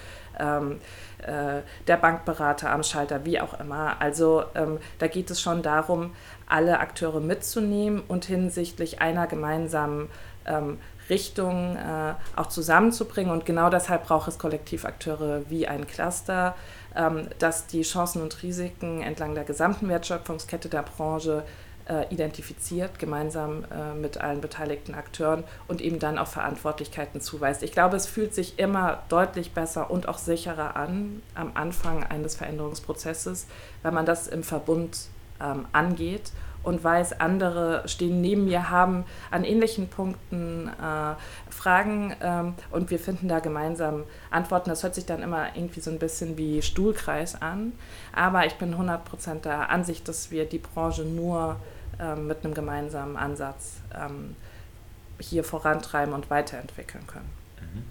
ähm, 0.41 0.79
äh, 1.19 1.61
der 1.87 1.97
Bankberater 1.99 2.71
am 2.71 2.83
Schalter, 2.83 3.27
wie 3.27 3.41
auch 3.41 3.61
immer. 3.61 4.01
Also 4.01 4.45
ähm, 4.55 4.79
da 4.99 5.07
geht 5.07 5.31
es 5.31 5.43
schon 5.43 5.63
darum, 5.63 6.15
alle 6.47 6.81
Akteure 6.81 7.21
mitzunehmen 7.21 8.03
und 8.09 8.25
hinsichtlich 8.25 9.03
einer 9.03 9.27
gemeinsamen 9.27 10.09
ähm, 10.47 10.79
Richtungen 11.13 11.77
äh, 11.77 12.15
auch 12.37 12.47
zusammenzubringen. 12.47 13.31
Und 13.31 13.45
genau 13.45 13.69
deshalb 13.69 14.07
braucht 14.07 14.29
es 14.29 14.39
Kollektivakteure 14.39 15.43
wie 15.51 15.69
ein 15.69 15.87
Cluster, 15.87 16.55
ähm, 16.97 17.29
das 17.39 17.67
die 17.67 17.83
Chancen 17.83 18.23
und 18.23 18.43
Risiken 18.43 19.03
entlang 19.03 19.35
der 19.35 19.45
gesamten 19.45 19.89
Wertschöpfungskette 19.91 20.71
der 20.71 20.83
Branche 20.83 21.45
äh, 21.87 22.07
identifiziert, 22.15 22.99
gemeinsam 22.99 23.65
äh, 23.65 23.95
mit 23.95 24.17
allen 24.17 24.41
beteiligten 24.41 24.95
Akteuren 24.95 25.45
und 25.69 25.83
eben 25.83 25.99
dann 25.99 26.17
auch 26.17 26.29
Verantwortlichkeiten 26.29 27.21
zuweist. 27.21 27.63
Ich 27.63 27.73
glaube, 27.73 27.97
es 27.97 28.07
fühlt 28.07 28.35
sich 28.35 28.59
immer 28.59 29.03
deutlich 29.11 29.53
besser 29.53 29.91
und 29.91 30.09
auch 30.09 30.19
sicherer 30.19 30.77
an 30.77 31.21
am 31.35 31.53
Anfang 31.55 32.05
eines 32.05 32.37
Veränderungsprozesses, 32.37 33.49
wenn 33.83 33.93
man 33.93 34.07
das 34.07 34.29
im 34.29 34.45
Verbund 34.45 35.09
ähm, 35.41 35.67
angeht 35.73 36.33
und 36.63 36.83
weiß, 36.83 37.21
andere 37.21 37.83
stehen 37.87 38.21
neben 38.21 38.45
mir, 38.45 38.71
haben 38.71 39.05
an 39.31 39.45
ähnlichen 39.45 39.89
Punkten 39.89 40.69
äh, 40.69 41.15
Fragen 41.51 42.15
ähm, 42.21 42.55
und 42.71 42.91
wir 42.91 42.99
finden 42.99 43.29
da 43.29 43.41
gemeinsam 43.41 44.05
Antworten. 44.31 44.71
Das 44.71 44.83
hört 44.83 44.95
sich 44.95 45.07
dann 45.07 45.23
immer 45.23 45.55
irgendwie 45.55 45.81
so 45.81 45.91
ein 45.91 45.99
bisschen 45.99 46.39
wie 46.39 46.63
Stuhlkreis 46.63 47.41
an, 47.41 47.73
aber 48.13 48.47
ich 48.47 48.55
bin 48.55 48.75
100% 48.75 49.41
der 49.43 49.71
Ansicht, 49.71 50.09
dass 50.09 50.31
wir 50.31 50.45
die 50.45 50.59
Branche 50.59 51.03
nur 51.03 51.57
ähm, 52.01 52.27
mit 52.27 52.45
einem 52.45 52.55
gemeinsamen 52.55 53.17
Ansatz 53.17 53.81
ähm, 53.95 54.37
hier 55.19 55.45
vorantreiben 55.45 56.15
und 56.15 56.31
weiterentwickeln 56.31 57.07
können. 57.07 57.31
Mhm. 57.61 57.83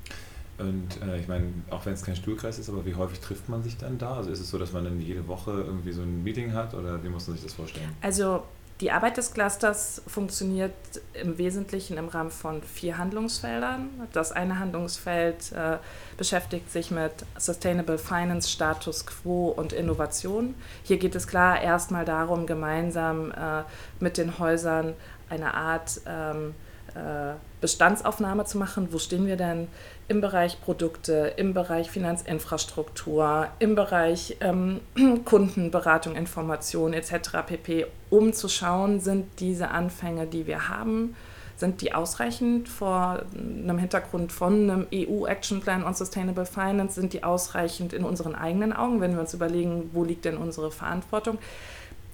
Und 0.62 1.02
äh, 1.02 1.20
ich 1.20 1.28
meine, 1.28 1.48
auch 1.72 1.86
wenn 1.86 1.94
es 1.94 2.04
kein 2.04 2.16
Stuhlkreis 2.16 2.60
ist, 2.60 2.70
aber 2.70 2.86
wie 2.86 2.94
häufig 2.94 3.20
trifft 3.20 3.50
man 3.50 3.64
sich 3.64 3.78
dann 3.78 3.98
da? 3.98 4.16
Also 4.18 4.30
ist 4.30 4.40
es 4.40 4.50
so, 4.50 4.60
dass 4.60 4.74
man 4.74 4.84
dann 4.84 5.00
jede 5.00 5.28
Woche 5.28 5.52
irgendwie 5.52 5.92
so 5.92 6.02
ein 6.02 6.24
Meeting 6.24 6.54
hat 6.54 6.74
oder 6.74 7.04
wie 7.04 7.10
muss 7.10 7.28
man 7.28 7.36
sich 7.36 7.46
das 7.46 7.54
vorstellen? 7.54 7.90
Also 8.02 8.44
die 8.82 8.92
Arbeit 8.92 9.18
des 9.18 9.34
Clusters 9.34 10.02
funktioniert 10.08 10.74
im 11.14 11.38
Wesentlichen 11.38 11.98
im 11.98 12.08
Rahmen 12.08 12.32
von 12.32 12.64
vier 12.64 12.98
Handlungsfeldern. 12.98 13.90
Das 14.12 14.32
eine 14.32 14.58
Handlungsfeld 14.58 15.52
äh, 15.52 15.78
beschäftigt 16.18 16.72
sich 16.72 16.90
mit 16.90 17.12
Sustainable 17.38 18.00
Finance, 18.00 18.50
Status 18.50 19.06
Quo 19.06 19.50
und 19.50 19.72
Innovation. 19.72 20.56
Hier 20.84 20.98
geht 20.98 21.14
es 21.14 21.28
klar 21.28 21.62
erstmal 21.62 22.06
darum, 22.06 22.48
gemeinsam 22.48 23.32
äh, 23.32 23.64
mit 24.00 24.18
den 24.18 24.40
Häusern 24.40 24.96
eine 25.30 25.54
Art 25.54 26.02
ähm, 26.08 26.56
äh, 26.96 27.36
Bestandsaufnahme 27.62 28.46
zu 28.46 28.58
machen. 28.58 28.88
Wo 28.92 28.98
stehen 28.98 29.28
wir 29.28 29.38
denn 29.38 29.68
im 30.12 30.20
Bereich 30.20 30.60
Produkte, 30.60 31.34
im 31.38 31.54
Bereich 31.54 31.90
Finanzinfrastruktur, 31.90 33.48
im 33.60 33.76
Bereich 33.76 34.36
ähm, 34.42 34.82
Kundenberatung, 35.26 36.18
Information 36.18 36.92
etc. 36.92 37.46
pp, 37.48 37.86
um 38.10 38.34
zu 38.34 38.50
schauen, 38.50 39.00
sind 39.00 39.40
diese 39.40 39.70
Anfänge, 39.70 40.28
die 40.28 40.48
wir 40.48 40.68
haben, 40.68 41.16
sind 41.56 41.80
die 41.80 41.94
ausreichend 41.94 42.68
vor 42.68 43.22
einem 43.34 43.78
Hintergrund 43.78 44.34
von 44.34 44.70
einem 44.70 44.88
EU-Action-Plan 44.94 45.86
on 45.86 45.94
Sustainable 45.94 46.46
Finance? 46.46 47.00
Sind 47.00 47.14
die 47.14 47.24
ausreichend 47.24 47.94
in 47.94 48.04
unseren 48.04 48.36
eigenen 48.36 48.74
Augen, 48.74 49.00
wenn 49.00 49.14
wir 49.14 49.22
uns 49.22 49.34
überlegen, 49.34 49.92
wo 49.94 50.04
liegt 50.04 50.26
denn 50.26 50.36
unsere 50.36 50.72
Verantwortung? 50.72 51.38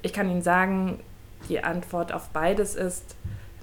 Ich 0.04 0.14
kann 0.14 0.30
Ihnen 0.30 0.44
sagen, 0.44 1.00
die 1.50 1.64
Antwort 1.64 2.12
auf 2.12 2.30
beides 2.30 2.76
ist, 2.76 3.16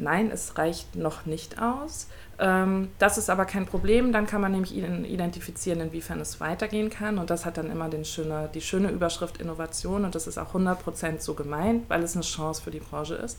nein, 0.04 0.30
es 0.30 0.56
reicht 0.56 0.94
noch 0.94 1.26
nicht 1.26 1.60
aus. 1.60 2.06
Ähm, 2.38 2.90
das 2.98 3.18
ist 3.18 3.30
aber 3.30 3.44
kein 3.44 3.66
Problem, 3.66 4.12
dann 4.12 4.26
kann 4.26 4.40
man 4.40 4.52
nämlich 4.52 4.76
identifizieren, 4.76 5.80
inwiefern 5.80 6.20
es 6.20 6.40
weitergehen 6.40 6.90
kann. 6.90 7.18
Und 7.18 7.30
das 7.30 7.44
hat 7.44 7.56
dann 7.56 7.70
immer 7.70 7.88
den 7.88 8.04
schöne, 8.04 8.48
die 8.52 8.60
schöne 8.60 8.90
Überschrift 8.90 9.38
Innovation 9.38 10.04
und 10.04 10.14
das 10.14 10.26
ist 10.26 10.38
auch 10.38 10.54
100% 10.54 11.20
so 11.20 11.34
gemeint, 11.34 11.88
weil 11.88 12.02
es 12.02 12.14
eine 12.14 12.24
Chance 12.24 12.62
für 12.62 12.70
die 12.70 12.80
Branche 12.80 13.14
ist. 13.14 13.38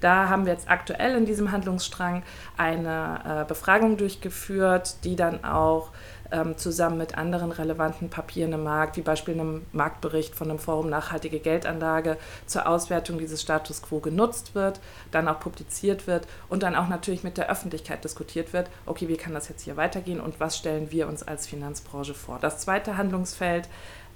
Da 0.00 0.28
haben 0.28 0.46
wir 0.46 0.52
jetzt 0.52 0.68
aktuell 0.68 1.16
in 1.16 1.26
diesem 1.26 1.52
Handlungsstrang 1.52 2.22
eine 2.56 3.42
äh, 3.42 3.44
Befragung 3.48 3.96
durchgeführt, 3.96 5.04
die 5.04 5.16
dann 5.16 5.44
auch 5.44 5.90
ähm, 6.32 6.56
zusammen 6.56 6.98
mit 6.98 7.16
anderen 7.16 7.52
relevanten 7.52 8.10
Papieren 8.10 8.52
im 8.52 8.64
Markt, 8.64 8.96
wie 8.96 9.02
beispielsweise 9.02 9.22
einem 9.40 9.66
Marktbericht 9.72 10.34
von 10.34 10.50
einem 10.50 10.58
Forum 10.58 10.88
Nachhaltige 10.88 11.38
Geldanlage 11.38 12.16
zur 12.46 12.66
Auswertung 12.66 13.18
dieses 13.18 13.40
Status 13.40 13.82
quo 13.82 14.00
genutzt 14.00 14.54
wird, 14.54 14.80
dann 15.10 15.28
auch 15.28 15.38
publiziert 15.38 16.06
wird 16.06 16.26
und 16.48 16.62
dann 16.62 16.74
auch 16.74 16.88
natürlich 16.88 17.22
mit 17.22 17.36
der 17.36 17.50
Öffentlichkeit 17.50 18.02
diskutiert 18.02 18.52
wird, 18.52 18.68
okay, 18.86 19.08
wie 19.08 19.16
kann 19.16 19.34
das 19.34 19.48
jetzt 19.48 19.62
hier 19.62 19.76
weitergehen 19.76 20.20
und 20.20 20.40
was 20.40 20.56
stellen 20.56 20.90
wir 20.90 21.06
uns 21.06 21.22
als 21.22 21.46
Finanzbranche 21.46 22.14
vor. 22.14 22.38
Das 22.40 22.58
zweite 22.58 22.96
Handlungsfeld, 22.96 23.68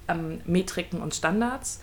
ähm, 0.07 0.41
Metriken 0.45 1.01
und 1.01 1.15
Standards 1.15 1.79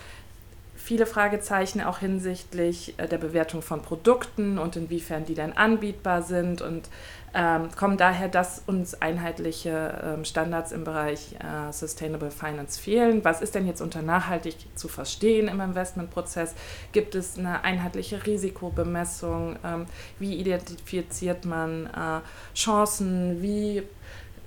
viele 0.85 1.07
Fragezeichen 1.07 1.81
auch 1.81 1.99
hinsichtlich 1.99 2.95
äh, 2.99 3.09
der 3.09 3.17
Bewertung 3.17 3.63
von 3.63 3.81
Produkten 3.81 4.59
und 4.59 4.77
inwiefern 4.77 5.25
die 5.25 5.35
dann 5.35 5.53
anbietbar 5.53 6.23
sind 6.23 6.61
und 6.61 6.91
ähm, 7.35 7.69
kommen 7.75 7.97
daher, 7.97 8.29
dass 8.29 8.63
uns 8.67 8.95
einheitliche 9.03 10.03
ähm, 10.05 10.25
Standards 10.25 10.71
im 10.71 10.85
Bereich 10.85 11.35
äh, 11.35 11.73
Sustainable 11.73 12.31
Finance 12.31 12.81
fehlen. 12.81 13.25
Was 13.25 13.43
ist 13.43 13.57
denn 13.57 13.67
jetzt 13.67 13.81
unter 13.81 14.03
nachhaltig 14.03 14.55
zu 14.77 14.87
verstehen 14.87 15.49
im 15.49 15.61
Investmentprozess? 15.61 16.55
Gibt 16.93 17.17
es 17.17 17.37
eine 17.37 17.65
einheitliche 17.65 18.25
Risikobemessung? 18.25 19.57
Ähm, 19.65 19.87
wie 20.21 20.37
identifiziert 20.37 21.45
man 21.45 21.87
äh, 21.87 22.21
Chancen? 22.57 23.43
Wie 23.43 23.83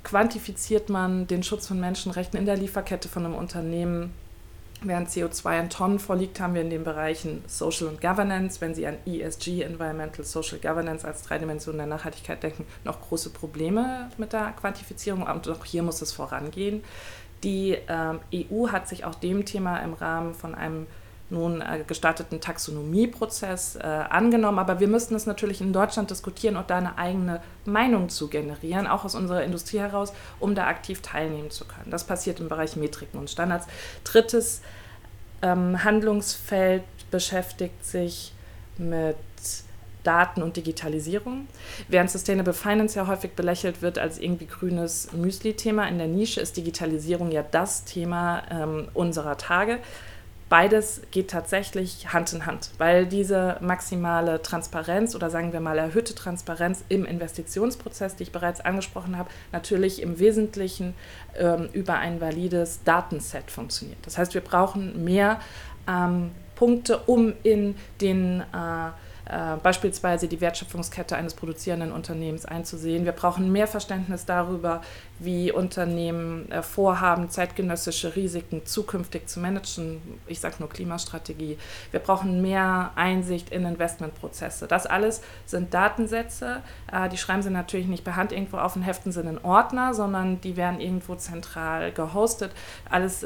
quantifiziert 0.06 0.89
man 0.89 1.27
den 1.27 1.44
Schutz 1.44 1.67
von 1.67 1.82
Menschenrechten 1.82 2.39
in 2.39 2.46
der 2.46 2.56
Lieferkette 2.56 3.10
von 3.10 3.25
einem 3.25 3.36
Unternehmen? 3.36 4.13
Während 4.84 5.10
CO2 5.10 5.60
in 5.60 5.69
Tonnen 5.72 6.00
vorliegt, 6.00 6.39
haben 6.39 6.53
wir 6.53 6.62
in 6.62 6.69
den 6.69 6.84
Bereichen 6.84 7.43
Social 7.48 7.88
und 7.88 8.00
Governance, 8.00 8.62
wenn 8.62 8.75
Sie 8.75 8.86
an 8.86 8.98
ESG, 9.07 9.63
Environmental 9.63 10.24
Social 10.24 10.60
Governance 10.60 11.05
als 11.05 11.24
drei 11.24 11.39
Dimensionen 11.39 11.79
der 11.79 11.88
Nachhaltigkeit 11.88 12.43
denken, 12.43 12.65
noch 12.84 13.01
große 13.01 13.31
Probleme 13.31 14.12
mit 14.17 14.34
der 14.34 14.53
Quantifizierung 14.60 15.24
und 15.24 15.50
auch 15.50 15.65
hier 15.65 15.81
muss 15.81 16.01
es 16.01 16.13
vorangehen. 16.13 16.84
Die 17.43 17.77
ähm, 17.88 18.19
EU 18.34 18.69
hat 18.69 18.88
sich 18.88 19.03
auch 19.03 19.15
dem 19.15 19.46
Thema 19.46 19.77
im 19.79 19.93
Rahmen 19.93 20.36
von 20.36 20.53
einem 20.53 20.86
nun 21.29 21.62
äh, 21.62 21.84
gestarteten 21.86 22.39
Taxonomieprozess 22.39 23.75
äh, 23.75 23.79
angenommen. 23.79 24.60
Aber 24.60 24.79
wir 24.79 24.88
müssten 24.88 25.15
es 25.15 25.25
natürlich 25.25 25.62
in 25.62 25.74
Deutschland 25.74 26.10
diskutieren 26.10 26.55
und 26.55 26.69
da 26.69 26.77
eine 26.77 26.98
eigene 26.98 27.41
Meinung 27.65 28.10
zu 28.10 28.27
generieren, 28.27 28.88
auch 28.88 29.03
aus 29.05 29.15
unserer 29.15 29.43
Industrie 29.43 29.79
heraus, 29.79 30.13
um 30.39 30.55
da 30.55 30.67
aktiv 30.67 31.01
teilnehmen 31.01 31.51
zu 31.51 31.65
können. 31.65 31.91
Das 31.91 32.05
passiert 32.05 32.39
im 32.39 32.48
Bereich 32.48 32.75
Metriken 32.75 33.19
und 33.19 33.29
Standards. 33.29 33.67
Drittes 34.03 34.62
ähm, 35.41 35.84
Handlungsfeld 35.84 36.84
beschäftigt 37.12 37.86
sich 37.86 38.34
mit 38.77 39.17
Daten 40.03 40.41
und 40.41 40.55
Digitalisierung. 40.55 41.48
Während 41.89 42.10
Sustainable 42.10 42.53
Finance 42.53 42.98
ja 42.98 43.07
häufig 43.07 43.31
belächelt 43.31 43.81
wird 43.81 44.00
als 44.00 44.19
irgendwie 44.19 44.46
grünes 44.46 45.12
Müsli-Thema, 45.12 45.88
in 45.89 45.98
der 45.98 46.07
Nische 46.07 46.39
ist 46.39 46.55
Digitalisierung 46.55 47.29
ja 47.31 47.43
das 47.43 47.84
Thema 47.84 48.43
ähm, 48.50 48.88
unserer 48.93 49.38
Tage 49.38 49.79
beides 50.50 51.01
geht 51.12 51.30
tatsächlich 51.30 52.13
Hand 52.13 52.34
in 52.34 52.46
Hand, 52.46 52.72
weil 52.77 53.06
diese 53.06 53.58
maximale 53.62 54.42
Transparenz 54.42 55.16
oder 55.16 55.30
sagen 55.30 55.54
wir 55.54 55.60
mal 55.60 55.77
erhöhte 55.77 56.16
Transparenz 56.16 56.84
im 56.89 57.06
Investitionsprozess, 57.06 58.16
die 58.16 58.24
ich 58.24 58.32
bereits 58.32 58.62
angesprochen 58.62 59.18
habe, 59.18 59.30
natürlich 59.51 60.01
im 60.01 60.20
Wesentlichen 60.20 60.94
ähm, 61.38 61.70
über 61.74 61.96
ein 61.96 62.22
valides 62.22 62.84
Datenset 62.84 63.51
funktioniert. 63.51 64.00
Das 64.04 64.18
heißt, 64.18 64.34
wir 64.34 64.42
brauchen 64.42 65.04
mehr 65.04 65.39
ähm, 65.88 66.32
Punkte, 66.56 67.00
um 67.06 67.34
in 67.44 67.75
den 68.01 68.42
äh, 68.42 68.92
äh, 69.29 69.57
beispielsweise 69.62 70.27
die 70.27 70.39
Wertschöpfungskette 70.39 71.15
eines 71.15 71.34
produzierenden 71.34 71.91
Unternehmens 71.91 72.46
einzusehen. 72.46 73.03
Wir 73.03 73.12
brauchen 73.12 73.51
mehr 73.51 73.67
Verständnis 73.67 74.25
darüber, 74.25 74.81
wie 75.19 75.51
Unternehmen 75.51 76.50
äh, 76.51 76.62
vorhaben, 76.62 77.29
zeitgenössische 77.29 78.15
Risiken 78.15 78.65
zukünftig 78.65 79.27
zu 79.27 79.39
managen. 79.39 80.01
Ich 80.27 80.39
sage 80.39 80.55
nur 80.60 80.69
Klimastrategie. 80.69 81.57
Wir 81.91 82.00
brauchen 82.00 82.41
mehr 82.41 82.91
Einsicht 82.96 83.50
in 83.50 83.65
Investmentprozesse. 83.65 84.67
Das 84.67 84.86
alles 84.86 85.22
sind 85.46 85.74
Datensätze. 85.74 86.62
Äh, 86.91 87.10
die 87.10 87.17
schreiben 87.17 87.41
sie 87.41 87.50
natürlich 87.50 87.88
nicht 87.88 88.05
per 88.05 88.15
Hand 88.15 88.31
irgendwo 88.31 88.57
auf 88.57 88.77
und 88.77 88.84
heften 88.84 89.12
sie 89.12 89.22
in 89.22 89.43
Ordner, 89.43 89.93
sondern 89.93 90.39
die 90.39 90.55
werden 90.55 90.79
irgendwo 90.79 91.15
zentral 91.15 91.91
gehostet. 91.91 92.51
Alles 92.89 93.25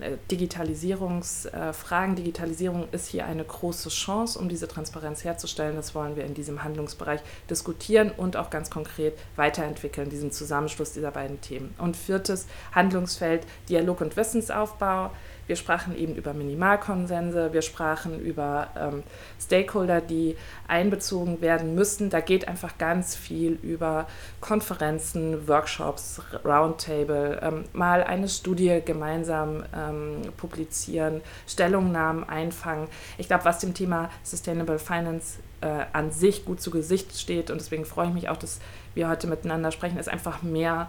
äh, 0.00 0.16
Digitalisierungsfragen. 0.30 2.16
Digitalisierung 2.16 2.88
ist 2.92 3.08
hier 3.08 3.26
eine 3.26 3.44
große 3.44 3.88
Chance, 3.88 4.38
um 4.38 4.48
diese 4.48 4.68
Transparenz 4.68 5.24
herzustellen. 5.24 5.76
Das 5.76 5.94
wollen 5.94 6.16
wir 6.16 6.24
in 6.24 6.34
diesem 6.34 6.62
Handlungsbereich 6.62 7.20
diskutieren 7.50 8.10
und 8.16 8.36
auch 8.36 8.50
ganz 8.50 8.70
konkret 8.70 9.14
weiterentwickeln, 9.36 10.10
diesen 10.10 10.32
Zusammenschluss 10.32 10.92
dieser 10.92 11.10
beiden 11.10 11.40
Themen. 11.40 11.74
Und 11.78 11.96
viertes 11.96 12.46
Handlungsfeld 12.72 13.46
Dialog 13.68 14.00
und 14.00 14.16
Wissensaufbau. 14.16 15.10
Wir 15.46 15.56
sprachen 15.56 15.96
eben 15.96 16.16
über 16.16 16.34
Minimalkonsense, 16.34 17.52
wir 17.52 17.62
sprachen 17.62 18.18
über 18.18 18.68
ähm, 18.76 19.02
Stakeholder, 19.40 20.00
die 20.00 20.36
einbezogen 20.66 21.40
werden 21.40 21.74
müssen. 21.74 22.10
Da 22.10 22.20
geht 22.20 22.48
einfach 22.48 22.78
ganz 22.78 23.14
viel 23.14 23.52
über 23.62 24.08
Konferenzen, 24.40 25.46
Workshops, 25.46 26.20
Roundtable, 26.44 27.40
ähm, 27.42 27.64
mal 27.72 28.02
eine 28.02 28.28
Studie 28.28 28.82
gemeinsam 28.84 29.64
ähm, 29.88 30.32
publizieren, 30.36 31.20
Stellungnahmen 31.46 32.28
einfangen. 32.28 32.88
Ich 33.18 33.28
glaube, 33.28 33.44
was 33.44 33.58
dem 33.58 33.74
Thema 33.74 34.10
Sustainable 34.22 34.78
Finance 34.78 35.38
äh, 35.60 35.84
an 35.92 36.10
sich 36.10 36.44
gut 36.44 36.60
zu 36.60 36.70
Gesicht 36.70 37.18
steht 37.18 37.50
und 37.50 37.60
deswegen 37.60 37.84
freue 37.84 38.08
ich 38.08 38.14
mich 38.14 38.28
auch, 38.28 38.36
dass 38.36 38.60
wir 38.94 39.08
heute 39.08 39.26
miteinander 39.26 39.72
sprechen, 39.72 39.98
ist 39.98 40.08
einfach 40.08 40.42
mehr 40.42 40.88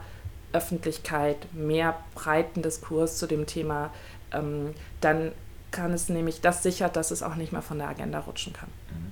Öffentlichkeit, 0.54 1.38
mehr 1.54 1.98
breiten 2.16 2.62
Diskurs 2.62 3.18
zu 3.18 3.28
dem 3.28 3.46
Thema 3.46 3.92
ähm, 4.32 4.74
dann 5.02 5.32
kann 5.72 5.92
es 5.92 6.10
nämlich, 6.10 6.42
das 6.42 6.64
sichert, 6.64 6.96
dass 6.96 7.12
es 7.12 7.24
auch 7.24 7.36
nicht 7.36 7.52
mehr 7.52 7.62
von 7.62 7.78
der 7.78 7.90
Agenda 7.90 8.20
rutschen 8.20 8.54
kann. 8.54 8.70
Mhm. 8.90 9.12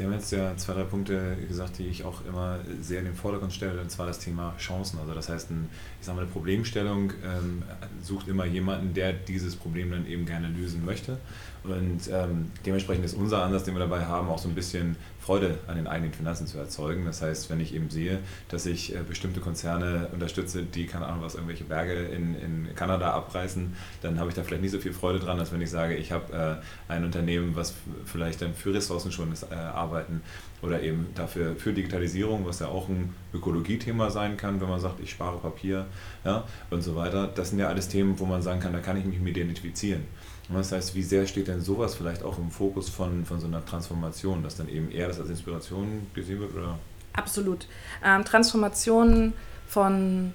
Sie 0.00 0.06
haben 0.06 0.14
jetzt 0.14 0.32
ja 0.32 0.56
zwei, 0.56 0.72
drei 0.72 0.84
Punkte 0.84 1.36
gesagt, 1.46 1.76
die 1.76 1.86
ich 1.86 2.04
auch 2.04 2.24
immer 2.24 2.60
sehr 2.80 3.00
in 3.00 3.04
den 3.04 3.14
Vordergrund 3.14 3.52
stelle, 3.52 3.82
und 3.82 3.90
zwar 3.90 4.06
das 4.06 4.18
Thema 4.18 4.54
Chancen. 4.56 4.98
Also 4.98 5.12
das 5.12 5.28
heißt, 5.28 5.50
ein, 5.50 5.68
ich 6.00 6.06
sage 6.06 6.16
mal, 6.16 6.22
eine 6.22 6.30
Problemstellung 6.30 7.12
ähm, 7.22 7.62
sucht 8.02 8.26
immer 8.26 8.46
jemanden, 8.46 8.94
der 8.94 9.12
dieses 9.12 9.56
Problem 9.56 9.90
dann 9.90 10.06
eben 10.06 10.24
gerne 10.24 10.48
lösen 10.48 10.86
möchte. 10.86 11.18
Und 11.62 12.08
ähm, 12.10 12.50
dementsprechend 12.64 13.04
ist 13.04 13.14
unser 13.14 13.42
Ansatz, 13.42 13.64
den 13.64 13.74
wir 13.74 13.80
dabei 13.80 14.04
haben, 14.06 14.28
auch 14.28 14.38
so 14.38 14.48
ein 14.48 14.54
bisschen 14.54 14.96
Freude 15.20 15.58
an 15.66 15.76
den 15.76 15.86
eigenen 15.86 16.12
Finanzen 16.12 16.46
zu 16.46 16.58
erzeugen. 16.58 17.04
Das 17.04 17.20
heißt, 17.20 17.50
wenn 17.50 17.60
ich 17.60 17.74
eben 17.74 17.90
sehe, 17.90 18.18
dass 18.48 18.64
ich 18.64 18.94
äh, 18.94 19.00
bestimmte 19.06 19.40
Konzerne 19.40 20.08
unterstütze, 20.12 20.62
die, 20.62 20.86
keine 20.86 21.06
Ahnung, 21.06 21.22
was 21.22 21.34
irgendwelche 21.34 21.64
Berge 21.64 21.92
in, 21.92 22.34
in 22.34 22.74
Kanada 22.74 23.12
abreißen, 23.12 23.74
dann 24.00 24.18
habe 24.18 24.30
ich 24.30 24.34
da 24.34 24.42
vielleicht 24.42 24.62
nicht 24.62 24.70
so 24.70 24.78
viel 24.78 24.94
Freude 24.94 25.18
dran, 25.18 25.38
als 25.38 25.52
wenn 25.52 25.60
ich 25.60 25.70
sage, 25.70 25.96
ich 25.96 26.12
habe 26.12 26.60
äh, 26.88 26.92
ein 26.92 27.04
Unternehmen, 27.04 27.54
was 27.54 27.74
vielleicht 28.06 28.40
dann 28.40 28.54
für 28.54 28.72
Ressourcenschonendes 28.72 29.44
äh, 29.50 29.54
arbeiten 29.54 30.22
oder 30.62 30.82
eben 30.82 31.08
dafür 31.14 31.56
für 31.56 31.72
Digitalisierung, 31.72 32.46
was 32.46 32.60
ja 32.60 32.68
auch 32.68 32.88
ein 32.88 33.14
Ökologiethema 33.34 34.10
sein 34.10 34.36
kann, 34.36 34.60
wenn 34.60 34.68
man 34.68 34.80
sagt, 34.80 35.00
ich 35.00 35.10
spare 35.10 35.38
Papier 35.38 35.86
ja, 36.24 36.44
und 36.70 36.82
so 36.82 36.96
weiter. 36.96 37.28
Das 37.34 37.50
sind 37.50 37.58
ja 37.58 37.68
alles 37.68 37.88
Themen, 37.88 38.18
wo 38.18 38.24
man 38.24 38.42
sagen 38.42 38.60
kann, 38.60 38.72
da 38.72 38.80
kann 38.80 38.96
ich 38.96 39.04
mich 39.04 39.20
mit 39.20 39.36
identifizieren. 39.36 40.04
Das 40.52 40.72
heißt, 40.72 40.94
wie 40.94 41.02
sehr 41.02 41.26
steht 41.26 41.48
denn 41.48 41.60
sowas 41.60 41.94
vielleicht 41.94 42.22
auch 42.22 42.38
im 42.38 42.50
Fokus 42.50 42.88
von, 42.88 43.24
von 43.24 43.40
so 43.40 43.46
einer 43.46 43.64
Transformation, 43.64 44.42
dass 44.42 44.56
dann 44.56 44.68
eben 44.68 44.90
eher 44.90 45.08
das 45.08 45.20
als 45.20 45.30
Inspiration 45.30 46.06
gesehen 46.14 46.40
wird? 46.40 46.54
Oder? 46.54 46.78
Absolut. 47.12 47.66
Ähm, 48.04 48.24
Transformationen 48.24 49.32
von 49.68 50.34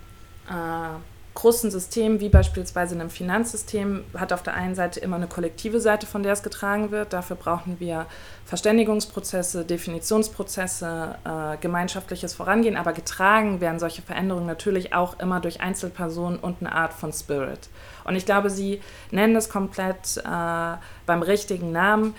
äh, 0.50 0.54
großen 1.36 1.70
Systemen, 1.70 2.22
wie 2.22 2.30
beispielsweise 2.30 2.96
einem 2.96 3.10
Finanzsystem, 3.10 4.06
hat 4.18 4.32
auf 4.32 4.42
der 4.42 4.54
einen 4.54 4.74
Seite 4.74 5.02
immer 5.02 5.18
eine 5.18 5.28
kollektive 5.28 5.82
Seite, 5.82 6.08
von 6.08 6.24
der 6.24 6.34
es 6.34 6.44
getragen 6.44 6.92
wird. 6.92 7.12
Dafür 7.12 7.36
brauchen 7.36 7.80
wir 7.80 8.06
Verständigungsprozesse, 8.46 9.66
Definitionsprozesse, 9.66 11.16
äh, 11.26 11.58
gemeinschaftliches 11.58 12.34
Vorangehen. 12.34 12.78
Aber 12.78 12.94
getragen 12.94 13.60
werden 13.60 13.80
solche 13.80 14.02
Veränderungen 14.02 14.48
natürlich 14.48 14.94
auch 14.94 15.20
immer 15.20 15.42
durch 15.42 15.60
Einzelpersonen 15.60 16.40
und 16.40 16.62
eine 16.62 16.72
Art 16.72 16.94
von 16.94 17.12
Spirit. 17.12 17.70
Und 18.06 18.16
ich 18.16 18.26
glaube, 18.26 18.50
Sie 18.50 18.82
nennen 19.12 19.36
es 19.36 19.50
komplett 19.50 20.18
äh, 20.18 20.78
beim 21.06 21.22
richtigen 21.22 21.74
Namen. 21.74 22.16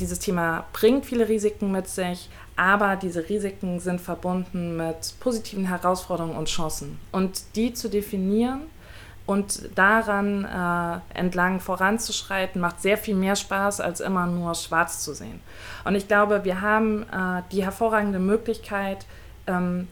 Dieses 0.00 0.18
Thema 0.18 0.64
bringt 0.72 1.06
viele 1.06 1.28
Risiken 1.28 1.70
mit 1.70 1.88
sich, 1.88 2.28
aber 2.56 2.96
diese 2.96 3.28
Risiken 3.28 3.78
sind 3.80 4.00
verbunden 4.00 4.76
mit 4.76 5.14
positiven 5.20 5.66
Herausforderungen 5.66 6.36
und 6.36 6.48
Chancen. 6.48 6.98
Und 7.12 7.56
die 7.56 7.74
zu 7.74 7.88
definieren 7.88 8.62
und 9.26 9.70
daran 9.74 10.44
äh, 10.44 11.18
entlang 11.18 11.60
voranzuschreiten, 11.60 12.60
macht 12.60 12.82
sehr 12.82 12.98
viel 12.98 13.14
mehr 13.14 13.36
Spaß, 13.36 13.80
als 13.80 14.00
immer 14.00 14.26
nur 14.26 14.54
schwarz 14.54 15.00
zu 15.02 15.14
sehen. 15.14 15.40
Und 15.84 15.94
ich 15.94 16.08
glaube, 16.08 16.44
wir 16.44 16.60
haben 16.60 17.04
äh, 17.04 17.42
die 17.52 17.64
hervorragende 17.64 18.18
Möglichkeit, 18.18 19.06
ähm, 19.46 19.88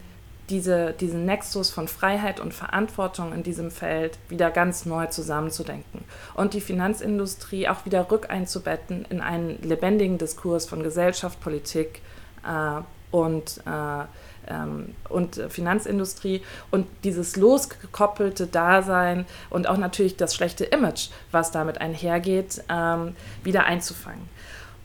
diese, 0.49 0.93
diesen 0.93 1.25
Nexus 1.25 1.69
von 1.69 1.87
Freiheit 1.87 2.39
und 2.39 2.53
Verantwortung 2.53 3.33
in 3.33 3.43
diesem 3.43 3.71
Feld 3.71 4.17
wieder 4.29 4.51
ganz 4.51 4.85
neu 4.85 5.07
zusammenzudenken 5.07 6.03
und 6.33 6.53
die 6.53 6.61
Finanzindustrie 6.61 7.67
auch 7.67 7.85
wieder 7.85 8.11
rückeinzubetten 8.11 9.05
in 9.09 9.21
einen 9.21 9.61
lebendigen 9.61 10.17
Diskurs 10.17 10.65
von 10.65 10.83
Gesellschaft, 10.83 11.39
Politik 11.39 12.01
äh, 12.45 12.81
und, 13.11 13.61
äh, 13.65 14.51
ähm, 14.53 14.95
und 15.07 15.41
Finanzindustrie 15.49 16.41
und 16.71 16.87
dieses 17.05 17.37
losgekoppelte 17.37 18.47
Dasein 18.47 19.25
und 19.49 19.67
auch 19.67 19.77
natürlich 19.77 20.17
das 20.17 20.35
schlechte 20.35 20.65
Image, 20.65 21.09
was 21.31 21.51
damit 21.51 21.79
einhergeht, 21.79 22.63
ähm, 22.69 23.15
wieder 23.43 23.63
einzufangen. 23.65 24.27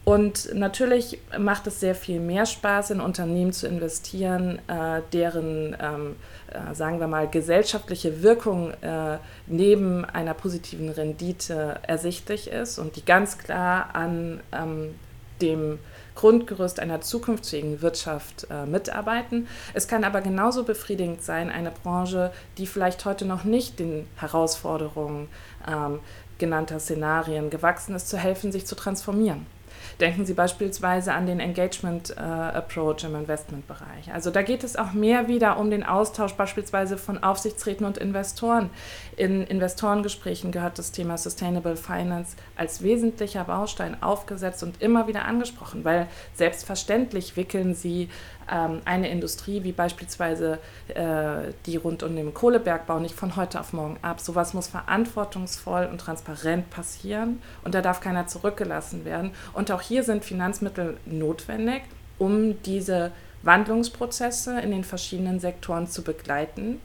Und 0.09 0.55
natürlich 0.55 1.19
macht 1.39 1.67
es 1.67 1.81
sehr 1.81 1.95
viel 1.95 2.19
mehr 2.19 2.47
Spaß, 2.47 2.93
in 2.93 3.01
Unternehmen 3.03 3.53
zu 3.53 3.69
investieren, 3.69 4.59
äh, 4.67 5.03
deren, 5.13 5.77
ähm, 5.79 6.17
äh, 6.51 6.75
sagen 6.75 6.99
wir 6.99 7.09
mal, 7.09 7.29
gesellschaftliche 7.29 8.23
Wirkung 8.23 8.71
äh, 8.81 9.19
neben 9.47 10.07
einer 10.07 10.33
positiven 10.33 10.89
Rendite 10.89 11.81
ersichtlich 11.83 12.51
ist 12.51 12.79
und 12.79 12.97
die 12.97 13.05
ganz 13.05 13.37
klar 13.37 13.91
an 13.95 14.41
ähm, 14.51 14.95
dem 15.43 15.79
Grundgerüst 16.15 16.81
einer 16.81 17.03
zukunftsfähigen 17.03 17.83
Wirtschaft 17.83 18.47
äh, 18.51 18.65
mitarbeiten. 18.65 19.47
Es 19.75 19.89
kann 19.89 20.05
aber 20.05 20.23
genauso 20.23 20.65
befriedigend 20.65 21.21
sein, 21.21 21.51
eine 21.51 21.71
Branche, 21.71 22.33
die 22.57 22.67
vielleicht 22.67 23.05
heute 23.05 23.27
noch 23.27 23.45
nicht 23.45 23.79
den 23.79 24.07
Herausforderungen 24.17 25.29
ähm, 25.71 26.01
genannter 26.39 26.81
Szenarien 26.81 27.51
gewachsen 27.51 27.95
ist, 27.95 28.09
zu 28.09 28.17
helfen, 28.17 28.53
sich 28.53 28.65
zu 28.65 28.75
transformieren. 28.75 29.58
Denken 30.01 30.27
Sie 30.27 30.35
beispielsweise 30.35 31.13
an 31.13 31.27
den 31.27 31.41
Engagement 31.41 32.11
äh, 32.17 32.21
Approach 32.21 33.05
im 33.05 33.15
Investmentbereich. 33.15 34.13
Also 34.13 34.31
da 34.31 34.43
geht 34.43 34.65
es 34.65 34.77
auch 34.77 34.93
mehr 34.93 35.29
wieder 35.29 35.59
um 35.59 35.71
den 35.71 35.85
Austausch 35.85 36.35
beispielsweise 36.35 36.99
von 36.99 37.23
Aufsichtsräten 37.23 37.87
und 37.87 37.99
Investoren. 37.99 38.71
In 39.19 39.43
Investorengesprächen 39.43 40.53
gehört 40.53 40.79
das 40.79 40.93
Thema 40.93 41.19
Sustainable 41.19 41.75
Finance 41.75 42.37
als 42.55 42.85
wesentlicher 42.85 43.43
Baustein 43.43 44.01
aufgesetzt 44.01 44.63
und 44.63 44.81
immer 44.81 45.09
wieder 45.09 45.25
angesprochen, 45.25 45.85
weil 45.85 46.07
selbstverständlich 46.35 47.37
wickeln 47.37 47.75
sie 47.75 48.11
ähm, 48.49 48.81
eine 48.85 49.11
Industrie 49.11 49.65
wie 49.65 49.73
beispielsweise 49.73 50.61
äh, 50.95 51.53
die 51.67 51.75
rund 51.75 52.05
um 52.05 52.15
den 52.15 52.33
Kohlebergbau 52.33 53.01
nicht 53.01 53.17
von 53.17 53.35
heute 53.35 53.59
auf 53.59 53.73
morgen 53.73 53.97
ab. 54.03 54.21
Sowas 54.21 54.55
muss 54.55 54.69
verantwortungsvoll 54.69 55.89
und 55.91 56.01
transparent 56.01 56.71
passieren 56.71 57.43
und 57.65 57.75
da 57.75 57.83
darf 57.83 57.99
keiner 57.99 58.29
zurückgelassen 58.29 59.05
werden. 59.05 59.33
Und 59.53 59.73
auch 59.73 59.81
hier 59.81 60.05
sind 60.05 60.25
Finanzmittel 60.25 60.97
notwendig, 61.07 61.83
um 62.19 62.63
diese 62.63 63.11
Wandlungsprozesse 63.43 64.61
in 64.61 64.71
den 64.71 64.85
verschiedenen 64.85 65.41
Sektoren 65.41 65.89
zu 65.89 66.03
begleiten. 66.03 66.81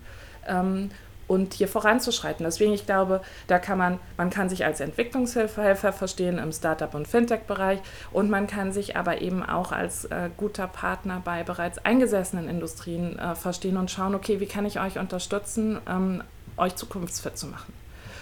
Ähm, 0.47 0.89
und 1.33 1.53
hier 1.53 1.67
voranzuschreiten. 1.67 2.45
Deswegen, 2.45 2.73
ich 2.73 2.85
glaube, 2.85 3.21
da 3.47 3.59
kann 3.59 3.77
man, 3.77 3.99
man 4.17 4.29
kann 4.29 4.49
sich 4.49 4.65
als 4.65 4.79
Entwicklungshelfer 4.79 5.93
verstehen 5.93 6.37
im 6.37 6.51
Startup- 6.51 6.93
und 6.93 7.07
Fintech-Bereich 7.07 7.79
und 8.11 8.29
man 8.29 8.47
kann 8.47 8.71
sich 8.71 8.95
aber 8.95 9.21
eben 9.21 9.43
auch 9.43 9.71
als 9.71 10.05
äh, 10.05 10.29
guter 10.37 10.67
Partner 10.67 11.21
bei 11.23 11.43
bereits 11.43 11.79
eingesessenen 11.79 12.47
Industrien 12.47 13.17
äh, 13.17 13.35
verstehen 13.35 13.77
und 13.77 13.91
schauen, 13.91 14.15
okay, 14.15 14.39
wie 14.39 14.45
kann 14.45 14.65
ich 14.65 14.79
euch 14.79 14.99
unterstützen, 14.99 15.79
ähm, 15.87 16.23
euch 16.57 16.75
zukunftsfit 16.75 17.37
zu 17.37 17.47
machen. 17.47 17.73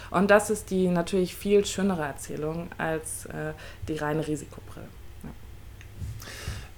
Und 0.09 0.29
das 0.29 0.49
ist 0.49 0.71
die 0.71 0.87
natürlich 0.89 1.35
viel 1.35 1.65
schönere 1.65 2.03
Erzählung 2.03 2.69
als 2.77 3.25
äh, 3.27 3.53
die 3.87 3.95
reine 3.95 4.27
Risikobrille. 4.27 4.87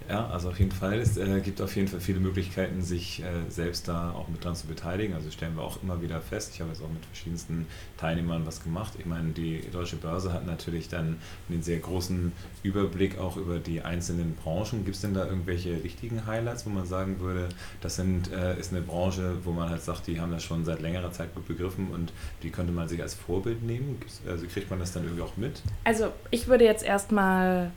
Ja, 0.08 0.26
also 0.28 0.50
auf 0.50 0.58
jeden 0.58 0.70
Fall. 0.70 0.98
Es 0.98 1.16
äh, 1.16 1.40
gibt 1.40 1.60
auf 1.62 1.74
jeden 1.76 1.88
Fall 1.88 2.00
viele 2.00 2.20
Möglichkeiten, 2.20 2.82
sich 2.82 3.22
äh, 3.22 3.48
selbst 3.48 3.88
da 3.88 4.12
auch 4.12 4.28
mit 4.28 4.44
dran 4.44 4.54
zu 4.54 4.66
beteiligen. 4.66 5.14
Also 5.14 5.30
stellen 5.30 5.56
wir 5.56 5.62
auch 5.62 5.82
immer 5.82 6.02
wieder 6.02 6.20
fest. 6.20 6.52
Ich 6.54 6.60
habe 6.60 6.70
jetzt 6.70 6.82
auch 6.82 6.90
mit 6.90 7.04
verschiedensten 7.06 7.66
Teilnehmern 7.96 8.46
was 8.46 8.62
gemacht. 8.62 8.94
Ich 8.98 9.06
meine, 9.06 9.30
die 9.30 9.62
deutsche 9.72 9.96
Börse 9.96 10.32
hat 10.32 10.46
natürlich 10.46 10.88
dann 10.88 11.16
einen 11.48 11.62
sehr 11.62 11.78
großen 11.78 12.32
Überblick 12.62 13.18
auch 13.18 13.36
über 13.36 13.58
die 13.58 13.80
einzelnen 13.80 14.34
Branchen. 14.34 14.84
Gibt 14.84 14.96
es 14.96 15.00
denn 15.00 15.14
da 15.14 15.26
irgendwelche 15.26 15.82
richtigen 15.82 16.26
Highlights, 16.26 16.66
wo 16.66 16.70
man 16.70 16.86
sagen 16.86 17.20
würde, 17.20 17.48
das 17.80 17.96
sind, 17.96 18.30
äh, 18.30 18.58
ist 18.58 18.72
eine 18.72 18.82
Branche, 18.82 19.36
wo 19.44 19.52
man 19.52 19.70
halt 19.70 19.82
sagt, 19.82 20.06
die 20.06 20.20
haben 20.20 20.32
das 20.32 20.42
schon 20.42 20.64
seit 20.64 20.82
längerer 20.82 21.12
Zeit 21.12 21.34
gut 21.34 21.48
begriffen 21.48 21.88
und 21.88 22.12
die 22.42 22.50
könnte 22.50 22.72
man 22.72 22.88
sich 22.88 23.00
als 23.00 23.14
Vorbild 23.14 23.62
nehmen? 23.62 23.98
Also 24.28 24.46
kriegt 24.46 24.68
man 24.68 24.78
das 24.78 24.92
dann 24.92 25.04
irgendwie 25.04 25.22
auch 25.22 25.36
mit? 25.38 25.62
Also 25.84 26.12
ich 26.30 26.46
würde 26.46 26.64
jetzt 26.64 26.84
erstmal 26.84 27.70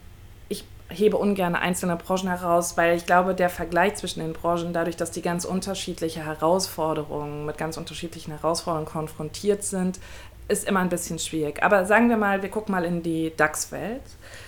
hebe 0.89 1.17
ungern 1.17 1.56
einzelne 1.56 1.95
Branchen 1.95 2.30
heraus, 2.30 2.78
weil 2.78 2.95
ich 2.95 3.06
glaube, 3.06 3.36
der 3.36 3.50
Vergleich 3.50 3.95
zwischen 3.95 4.21
den 4.21 4.34
Branchen, 4.34 4.73
dadurch, 4.73 4.95
dass 4.95 5.12
die 5.12 5.21
ganz 5.21 5.45
unterschiedliche 5.45 6.26
Herausforderungen, 6.26 7.45
mit 7.45 7.58
ganz 7.58 7.78
unterschiedlichen 7.78 8.32
Herausforderungen 8.32 8.88
konfrontiert 8.88 9.63
sind, 9.63 10.00
ist 10.47 10.67
immer 10.67 10.80
ein 10.80 10.89
bisschen 10.89 11.19
schwierig. 11.19 11.62
Aber 11.62 11.86
sagen 11.86 12.10
wir 12.10 12.17
mal, 12.17 12.41
wir 12.41 12.50
gucken 12.50 12.71
mal 12.71 12.86
in 12.86 13.04
die 13.04 13.34
DAX-Welt, 13.36 14.02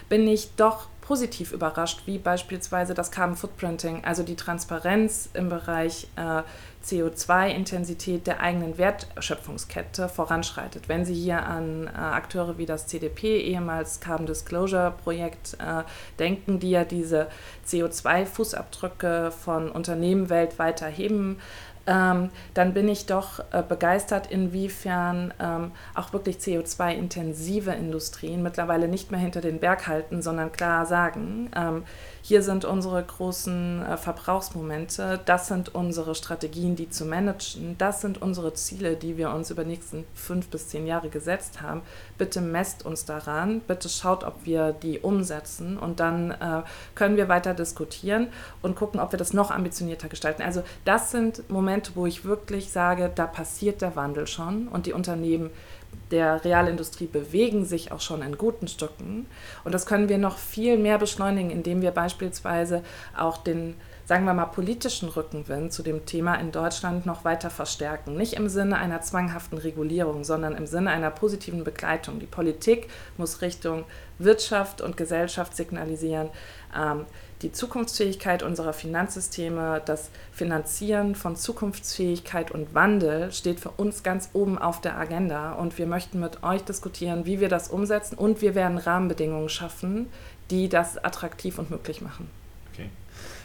bin 0.08 0.28
ich 0.28 0.56
doch 0.56 0.88
positiv 1.10 1.54
überrascht, 1.54 2.02
wie 2.06 2.20
beispielsweise 2.20 2.94
das 2.94 3.10
Carbon 3.10 3.36
Footprinting, 3.36 4.04
also 4.06 4.22
die 4.22 4.36
Transparenz 4.36 5.28
im 5.34 5.50
Bereich 5.50 6.08
äh, 6.16 6.44
CO2-Intensität 6.86 8.28
der 8.28 8.42
eigenen 8.42 8.78
Wertschöpfungskette 8.78 10.08
voranschreitet. 10.08 10.88
Wenn 10.88 11.06
Sie 11.06 11.16
hier 11.16 11.48
an 11.48 11.88
äh, 11.88 11.98
Akteure 11.98 12.60
wie 12.60 12.68
das 12.68 12.86
CDP, 12.86 13.42
ehemals 13.42 14.02
Carbon 14.02 14.28
Disclosure 14.28 14.94
Projekt, 15.04 15.56
äh, 15.56 15.82
denken, 16.20 16.60
die 16.60 16.70
ja 16.70 16.84
diese 16.84 17.26
CO2-Fußabdrücke 17.68 19.32
von 19.32 19.72
Unternehmen 19.72 20.30
weltweit 20.30 20.84
erheben, 20.84 21.40
ähm, 21.90 22.30
dann 22.54 22.74
bin 22.76 22.88
ich 22.88 23.08
doch 23.08 23.40
äh, 23.52 23.64
begeistert, 23.68 24.28
inwiefern 24.32 25.34
ähm, 25.40 25.72
auch 25.96 26.14
wirklich 26.14 26.38
CO2-intensive 26.38 27.72
Industrien 27.72 28.44
mittlerweile 28.44 28.88
nicht 28.88 29.10
mehr 29.10 29.20
hinter 29.20 29.42
den 29.42 29.60
Berg 29.60 29.88
halten, 29.88 30.22
sondern 30.22 30.52
klar 30.52 30.86
sagen, 30.86 31.50
ähm, 31.56 31.84
hier 32.22 32.44
sind 32.44 32.64
unsere 32.64 33.04
großen 33.04 33.82
äh, 33.82 33.98
Verbrauchsmomente, 33.98 35.20
das 35.26 35.48
sind 35.48 35.74
unsere 35.74 36.14
Strategien, 36.14 36.76
die 36.76 36.90
zu 36.90 37.06
managen, 37.06 37.76
das 37.80 38.02
sind 38.02 38.22
unsere 38.22 38.54
Ziele, 38.54 38.96
die 38.96 39.18
wir 39.18 39.32
uns 39.32 39.50
über 39.50 39.64
die 39.64 39.72
nächsten 39.72 40.06
fünf 40.14 40.50
bis 40.50 40.68
zehn 40.68 40.86
Jahre 40.86 41.10
gesetzt 41.10 41.62
haben. 41.64 41.82
Bitte 42.20 42.42
messt 42.42 42.86
uns 42.86 43.06
daran, 43.06 43.62
bitte 43.62 43.90
schaut, 43.90 44.24
ob 44.24 44.46
wir 44.46 44.74
die 44.74 45.00
umsetzen 45.00 45.80
und 45.80 46.00
dann 46.00 46.30
äh, 46.30 46.62
können 46.94 47.18
wir 47.18 47.30
weiter 47.30 47.56
diskutieren 47.56 48.28
und 48.62 48.76
gucken, 48.76 49.00
ob 49.00 49.12
wir 49.12 49.18
das 49.18 49.34
noch 49.34 49.50
ambitionierter 49.50 50.10
gestalten. 50.10 50.44
Also 50.44 50.62
das 50.86 51.10
sind 51.10 51.50
Momente, 51.50 51.94
wo 51.96 52.06
ich 52.06 52.26
wirklich 52.26 52.70
sage, 52.70 53.12
da 53.16 53.26
passiert 53.26 53.82
der 53.82 53.96
Wandel 53.96 54.28
schon 54.28 54.68
und 54.68 54.86
die 54.86 54.94
Unternehmen 54.94 55.50
der 56.12 56.44
Realindustrie 56.44 57.08
bewegen 57.08 57.66
sich 57.66 57.92
auch 57.92 58.02
schon 58.02 58.22
in 58.22 58.38
guten 58.38 58.68
Stücken. 58.68 59.28
Und 59.64 59.74
das 59.74 59.86
können 59.86 60.10
wir 60.10 60.18
noch 60.18 60.38
viel 60.38 60.78
mehr 60.78 60.98
beschleunigen, 60.98 61.52
indem 61.52 61.82
wir 61.82 61.92
beispielsweise 61.92 62.84
auch 63.18 63.38
den, 63.38 63.76
sagen 64.10 64.26
wir 64.26 64.34
mal, 64.34 64.46
politischen 64.46 65.08
Rückenwind 65.08 65.72
zu 65.72 65.84
dem 65.84 66.08
Thema 66.08 66.34
in 66.34 66.52
Deutschland 66.52 67.06
noch 67.06 67.26
weiter 67.26 67.52
verstärken. 67.52 68.18
Nicht 68.18 68.34
im 68.34 68.50
Sinne 68.50 68.80
einer 68.80 69.02
zwanghaften 69.02 69.60
Regulierung, 69.60 70.24
sondern 70.24 70.58
im 70.58 70.66
Sinne 70.66 70.90
einer 70.90 71.12
positiven 71.12 71.64
Begleitung. 71.64 72.18
Die 72.18 72.26
Politik 72.26 72.90
muss 73.18 73.44
Richtung 73.44 73.84
Wirtschaft 74.18 74.82
und 74.82 74.98
Gesellschaft 74.98 75.56
signalisieren, 75.56 76.30
ähm, 76.76 77.06
die 77.44 77.52
Zukunftsfähigkeit 77.52 78.42
unserer 78.42 78.74
Finanzsysteme, 78.74 79.80
das 79.86 80.10
Finanzieren 80.32 81.14
von 81.14 81.36
Zukunftsfähigkeit 81.36 82.50
und 82.50 82.74
Wandel 82.74 83.32
steht 83.32 83.60
für 83.60 83.70
uns 83.70 84.02
ganz 84.02 84.32
oben 84.34 84.58
auf 84.58 84.82
der 84.82 84.98
Agenda. 84.98 85.52
Und 85.52 85.78
wir 85.78 85.86
möchten 85.86 86.20
mit 86.20 86.42
euch 86.42 86.64
diskutieren, 86.64 87.28
wie 87.28 87.40
wir 87.40 87.48
das 87.48 87.68
umsetzen. 87.68 88.18
Und 88.18 88.42
wir 88.42 88.56
werden 88.56 88.80
Rahmenbedingungen 88.80 89.50
schaffen, 89.50 90.08
die 90.50 90.68
das 90.68 90.98
attraktiv 90.98 91.60
und 91.60 91.70
möglich 91.70 92.02
machen. 92.02 92.39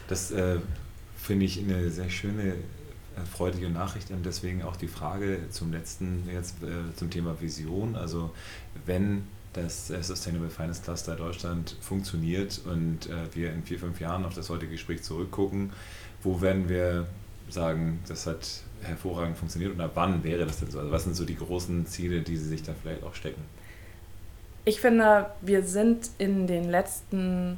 Das 0.07 0.31
äh, 0.31 0.57
finde 1.17 1.45
ich 1.45 1.59
eine 1.59 1.89
sehr 1.89 2.09
schöne 2.09 2.49
äh, 2.51 2.55
freudige 3.31 3.69
Nachricht 3.69 4.11
und 4.11 4.25
deswegen 4.25 4.63
auch 4.63 4.75
die 4.75 4.87
Frage 4.87 5.39
zum 5.49 5.71
letzten 5.71 6.29
jetzt 6.31 6.61
äh, 6.63 6.95
zum 6.95 7.09
Thema 7.09 7.39
Vision. 7.41 7.95
Also 7.95 8.31
wenn 8.85 9.23
das 9.53 9.87
Sustainable 9.87 10.49
Finance 10.49 10.81
Cluster 10.83 11.15
Deutschland 11.15 11.77
funktioniert 11.79 12.61
und 12.65 13.09
äh, 13.09 13.33
wir 13.33 13.53
in 13.53 13.63
vier, 13.63 13.79
fünf 13.79 14.01
Jahren 14.01 14.25
auf 14.25 14.33
das 14.33 14.49
heutige 14.49 14.73
Gespräch 14.73 15.01
zurückgucken, 15.01 15.71
wo 16.23 16.41
werden 16.41 16.67
wir 16.67 17.07
sagen, 17.49 17.99
das 18.07 18.27
hat 18.27 18.63
hervorragend 18.81 19.37
funktioniert 19.37 19.73
oder 19.73 19.89
wann 19.93 20.23
wäre 20.23 20.45
das 20.45 20.59
denn 20.59 20.71
so? 20.71 20.79
Also 20.79 20.91
was 20.91 21.03
sind 21.03 21.15
so 21.15 21.25
die 21.25 21.37
großen 21.37 21.85
Ziele, 21.85 22.21
die 22.21 22.37
Sie 22.37 22.47
sich 22.47 22.63
da 22.63 22.73
vielleicht 22.79 23.03
auch 23.03 23.15
stecken? 23.15 23.41
Ich 24.65 24.81
finde, 24.81 25.27
wir 25.41 25.63
sind 25.63 26.09
in 26.17 26.47
den 26.47 26.69
letzten 26.69 27.57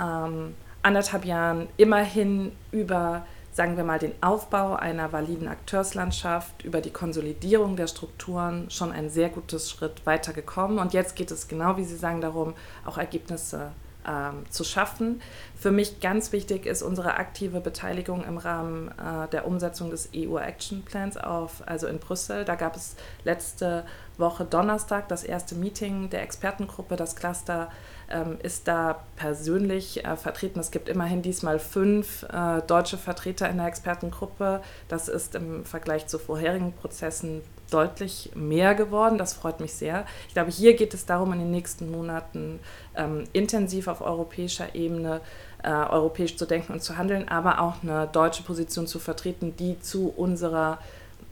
ähm, 0.00 0.54
anderthalb 0.86 1.24
Jahren 1.24 1.68
immerhin 1.76 2.52
über 2.70 3.26
sagen 3.52 3.78
wir 3.78 3.84
mal, 3.84 3.98
den 3.98 4.12
Aufbau 4.22 4.74
einer 4.74 5.12
validen 5.12 5.48
Akteurslandschaft, 5.48 6.62
über 6.62 6.82
die 6.82 6.90
Konsolidierung 6.90 7.74
der 7.74 7.86
Strukturen 7.86 8.70
schon 8.70 8.92
ein 8.92 9.08
sehr 9.08 9.30
gutes 9.30 9.70
Schritt 9.70 10.04
weitergekommen. 10.04 10.78
Und 10.78 10.92
jetzt 10.92 11.16
geht 11.16 11.30
es 11.30 11.48
genau, 11.48 11.78
wie 11.78 11.84
Sie 11.84 11.96
sagen, 11.96 12.20
darum, 12.20 12.52
auch 12.84 12.98
Ergebnisse 12.98 13.72
ähm, 14.06 14.44
zu 14.50 14.62
schaffen. 14.62 15.22
Für 15.56 15.70
mich 15.70 16.00
ganz 16.00 16.32
wichtig 16.32 16.66
ist 16.66 16.82
unsere 16.82 17.14
aktive 17.14 17.60
Beteiligung 17.60 18.24
im 18.24 18.36
Rahmen 18.36 18.88
äh, 18.88 19.26
der 19.32 19.46
Umsetzung 19.46 19.88
des 19.88 20.10
EU 20.14 20.36
Action 20.36 20.82
Plans 20.82 21.16
auf, 21.16 21.62
also 21.66 21.86
in 21.86 21.98
Brüssel. 21.98 22.44
Da 22.44 22.56
gab 22.56 22.76
es 22.76 22.94
letzte 23.24 23.86
Woche 24.18 24.44
Donnerstag 24.44 25.08
das 25.08 25.24
erste 25.24 25.54
Meeting 25.54 26.10
der 26.10 26.22
Expertengruppe, 26.22 26.96
das 26.96 27.16
Cluster 27.16 27.70
ähm, 28.08 28.38
ist 28.42 28.68
da 28.68 29.02
persönlich 29.16 30.04
äh, 30.04 30.16
vertreten. 30.16 30.60
Es 30.60 30.70
gibt 30.70 30.88
immerhin 30.88 31.22
diesmal 31.22 31.58
fünf 31.58 32.22
äh, 32.24 32.62
deutsche 32.66 32.98
Vertreter 32.98 33.48
in 33.48 33.58
der 33.58 33.66
Expertengruppe. 33.66 34.62
Das 34.88 35.08
ist 35.08 35.34
im 35.34 35.64
Vergleich 35.64 36.06
zu 36.06 36.18
vorherigen 36.18 36.72
Prozessen 36.72 37.42
deutlich 37.70 38.30
mehr 38.34 38.74
geworden. 38.74 39.18
Das 39.18 39.34
freut 39.34 39.60
mich 39.60 39.72
sehr. 39.72 40.06
Ich 40.28 40.34
glaube, 40.34 40.50
hier 40.50 40.74
geht 40.74 40.94
es 40.94 41.04
darum, 41.04 41.32
in 41.32 41.40
den 41.40 41.50
nächsten 41.50 41.90
Monaten 41.90 42.60
ähm, 42.94 43.24
intensiv 43.32 43.88
auf 43.88 44.00
europäischer 44.00 44.74
Ebene 44.74 45.20
äh, 45.62 45.70
europäisch 45.70 46.36
zu 46.36 46.46
denken 46.46 46.74
und 46.74 46.82
zu 46.82 46.96
handeln, 46.96 47.28
aber 47.28 47.60
auch 47.60 47.82
eine 47.82 48.06
deutsche 48.06 48.44
Position 48.44 48.86
zu 48.86 48.98
vertreten, 48.98 49.56
die 49.56 49.80
zu 49.80 50.08
unserer 50.08 50.78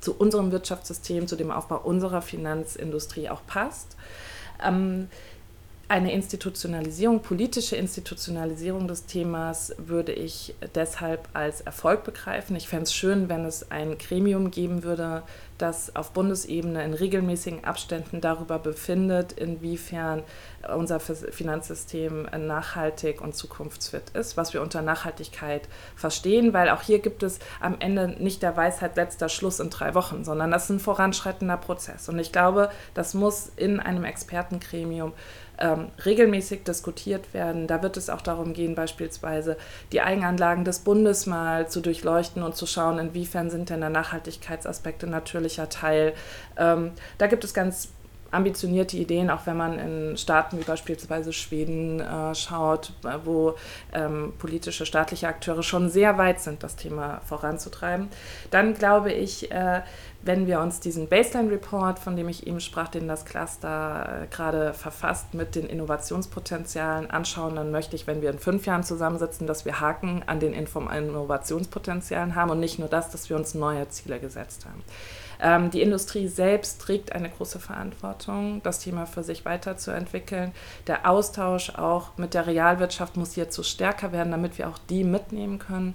zu 0.01 0.15
unserem 0.15 0.53
Wirtschaftssystem, 0.53 1.27
zu 1.27 1.35
dem 1.35 1.51
Aufbau 1.51 1.79
unserer 1.79 2.21
Finanzindustrie 2.21 3.31
auch 3.31 3.41
passt. 3.47 3.97
Ähm, 4.63 5.09
eine 5.89 6.13
Institutionalisierung, 6.13 7.21
politische 7.21 7.77
Institutionalisierung 7.77 8.89
des 8.89 9.07
Themas 9.07 9.75
würde 9.79 10.13
ich 10.13 10.55
deshalb 10.75 11.29
als 11.35 11.61
Erfolg 11.61 12.05
begreifen. 12.05 12.57
Ich 12.57 12.69
fände 12.69 12.85
es 12.85 12.95
schön, 12.95 13.29
wenn 13.29 13.45
es 13.45 13.71
ein 13.71 13.99
Gremium 13.99 14.51
geben 14.51 14.83
würde, 14.83 15.23
das 15.59 15.95
auf 15.95 16.11
Bundesebene 16.13 16.85
in 16.85 16.95
regelmäßigen 16.95 17.65
Abständen 17.65 18.21
darüber 18.21 18.59
befindet, 18.59 19.33
inwiefern 19.33 20.23
unser 20.75 20.99
Finanzsystem 20.99 22.27
nachhaltig 22.39 23.21
und 23.21 23.35
zukunftsfit 23.35 24.11
ist, 24.11 24.37
was 24.37 24.55
wir 24.55 24.63
unter 24.63 24.83
Nachhaltigkeit 24.83 25.69
verstehen, 25.95 26.53
weil 26.53 26.71
auch 26.71 26.83
hier 26.83 26.99
gibt 26.99 27.23
es 27.23 27.39
am 27.61 27.77
Ende 27.79 28.09
nicht 28.09 28.43
der 28.43 28.57
Weisheit 28.57 28.97
letzter 28.97 29.29
Schluss 29.29 29.61
in 29.61 29.71
drei 29.71 29.95
Wochen, 29.95 30.25
sondern 30.25 30.51
das 30.51 30.65
ist 30.65 30.71
ein 30.71 30.81
voranschreitender 30.81 31.57
Prozess. 31.57 32.09
Und 32.09 32.19
ich 32.19 32.33
glaube, 32.33 32.71
das 32.95 33.15
muss 33.15 33.53
in 33.57 33.79
einem 33.81 34.05
Expertengremium 34.05 35.13
ähm, 35.59 35.89
regelmäßig 36.05 36.65
diskutiert 36.65 37.33
werden. 37.33 37.67
Da 37.67 37.83
wird 37.83 37.97
es 37.97 38.11
auch 38.11 38.21
darum 38.21 38.55
gehen, 38.55 38.75
beispielsweise 38.75 39.57
die 39.93 40.01
Eigenanlagen 40.01 40.65
des 40.65 40.81
Bundes 40.81 41.27
mal 41.27 41.69
zu 41.69 41.81
durchleuchten 41.81 42.43
und 42.43 42.57
zu 42.57 42.67
schauen, 42.67 42.99
inwiefern 42.99 43.51
sind 43.51 43.71
denn 43.71 43.81
da 43.81 43.89
Nachhaltigkeitsaspekte 43.89 45.07
natürlicher 45.45 45.69
Teil. 45.69 46.15
Ähm, 46.57 46.93
da 47.19 47.27
gibt 47.27 47.45
es 47.45 47.55
ganz 47.55 47.89
ambitionierte 48.31 48.97
Ideen, 48.97 49.31
auch 49.31 49.47
wenn 49.47 49.57
man 49.57 49.79
in 49.79 50.17
Staaten 50.17 50.59
wie 50.59 50.65
beispielsweise 50.65 51.33
Schweden 51.33 52.01
äh, 52.01 52.35
schaut, 52.35 52.93
wo 53.25 53.55
ähm, 53.93 54.33
politische 54.39 54.85
staatliche 54.87 55.29
Akteure 55.29 55.63
schon 55.63 55.89
sehr 55.89 56.19
weit 56.19 56.41
sind, 56.41 56.65
das 56.65 56.75
Thema 56.75 57.21
voranzutreiben. 57.27 58.09
Dann 58.51 58.75
glaube 58.75 59.13
ich, 59.13 59.53
äh, 59.53 59.83
wenn 60.23 60.47
wir 60.49 60.61
uns 60.61 60.81
diesen 60.81 61.09
Baseline 61.09 61.53
Report, 61.53 61.99
von 62.01 62.17
dem 62.17 62.29
ich 62.29 62.47
eben 62.47 62.59
sprach, 62.59 62.89
den 62.89 63.07
das 63.07 63.25
Cluster 63.25 64.25
äh, 64.25 64.35
gerade 64.35 64.75
verfasst, 64.75 65.35
mit 65.35 65.55
den 65.55 65.67
Innovationspotenzialen 65.67 67.11
anschauen, 67.11 67.55
dann 67.55 67.71
möchte 67.71 67.95
ich, 67.95 68.09
wenn 68.09 68.21
wir 68.21 68.31
in 68.31 68.41
fünf 68.41 68.67
Jahren 68.67 68.83
zusammensitzen, 68.83 69.47
dass 69.47 69.65
wir 69.65 69.81
Haken 69.81 70.25
an 70.27 70.41
den 70.41 70.55
Innovationspotenzialen 70.55 72.35
haben 72.35 72.51
und 72.51 72.59
nicht 72.59 72.81
nur 72.81 72.89
das, 72.89 73.11
dass 73.11 73.31
wir 73.31 73.37
uns 73.37 73.55
neue 73.55 73.89
Ziele 73.91 74.19
gesetzt 74.19 74.65
haben. 74.65 74.83
Ähm, 75.45 75.71
die 75.71 75.83
Industrie 75.83 76.27
selbst 76.27 76.81
trägt 76.81 77.13
eine 77.13 77.29
große 77.29 77.61
Verantwortung, 77.61 78.63
das 78.63 78.79
Thema 78.79 79.05
für 79.05 79.23
sich 79.23 79.45
weiterzuentwickeln. 79.45 80.53
Der 80.87 81.09
Austausch 81.09 81.69
auch 81.75 82.17
mit 82.17 82.33
der 82.33 82.47
Realwirtschaft 82.47 83.19
muss 83.19 83.35
hierzu 83.35 83.63
stärker 83.63 84.11
werden, 84.11 84.31
damit 84.31 84.57
wir 84.57 84.69
auch 84.69 84.79
die 84.79 85.05
mitnehmen 85.05 85.59
können. 85.59 85.95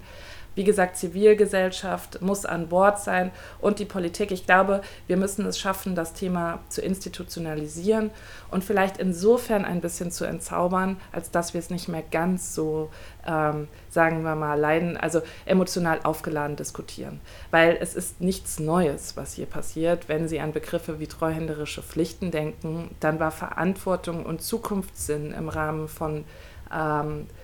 Wie 0.54 0.64
gesagt, 0.64 0.96
Zivilgesellschaft 0.96 2.20
muss 2.22 2.44
an 2.44 2.68
Bord 2.68 3.00
sein 3.00 3.30
und 3.60 3.78
die 3.78 3.84
Politik. 3.84 4.30
Ich 4.30 4.46
glaube, 4.46 4.82
wir 5.06 5.16
müssen 5.16 5.46
es 5.46 5.58
schaffen, 5.58 5.94
das 5.94 6.12
Thema 6.12 6.60
zu 6.68 6.80
institutionalisieren 6.80 8.10
und 8.50 8.64
vielleicht 8.64 8.98
insofern 8.98 9.64
ein 9.64 9.80
bisschen 9.80 10.10
zu 10.10 10.24
entzaubern, 10.24 11.00
als 11.12 11.30
dass 11.30 11.54
wir 11.54 11.60
es 11.60 11.70
nicht 11.70 11.88
mehr 11.88 12.02
ganz 12.10 12.54
so, 12.54 12.90
ähm, 13.26 13.68
sagen 13.90 14.22
wir 14.22 14.34
mal, 14.34 14.58
leiden, 14.58 14.96
also 14.96 15.22
emotional 15.46 16.00
aufgeladen 16.02 16.56
diskutieren. 16.56 17.20
Weil 17.50 17.78
es 17.80 17.94
ist 17.94 18.20
nichts 18.20 18.58
Neues, 18.58 19.16
was 19.16 19.34
hier 19.34 19.46
passiert. 19.46 20.08
Wenn 20.08 20.28
Sie 20.28 20.40
an 20.40 20.52
Begriffe 20.52 20.98
wie 20.98 21.06
treuhänderische 21.06 21.82
Pflichten 21.82 22.30
denken, 22.30 22.94
dann 23.00 23.20
war 23.20 23.30
Verantwortung 23.30 24.26
und 24.26 24.42
Zukunftssinn 24.42 25.32
im 25.32 25.48
Rahmen 25.48 25.86
von 25.86 26.24
ähm, 26.72 27.26
äh, 27.26 27.39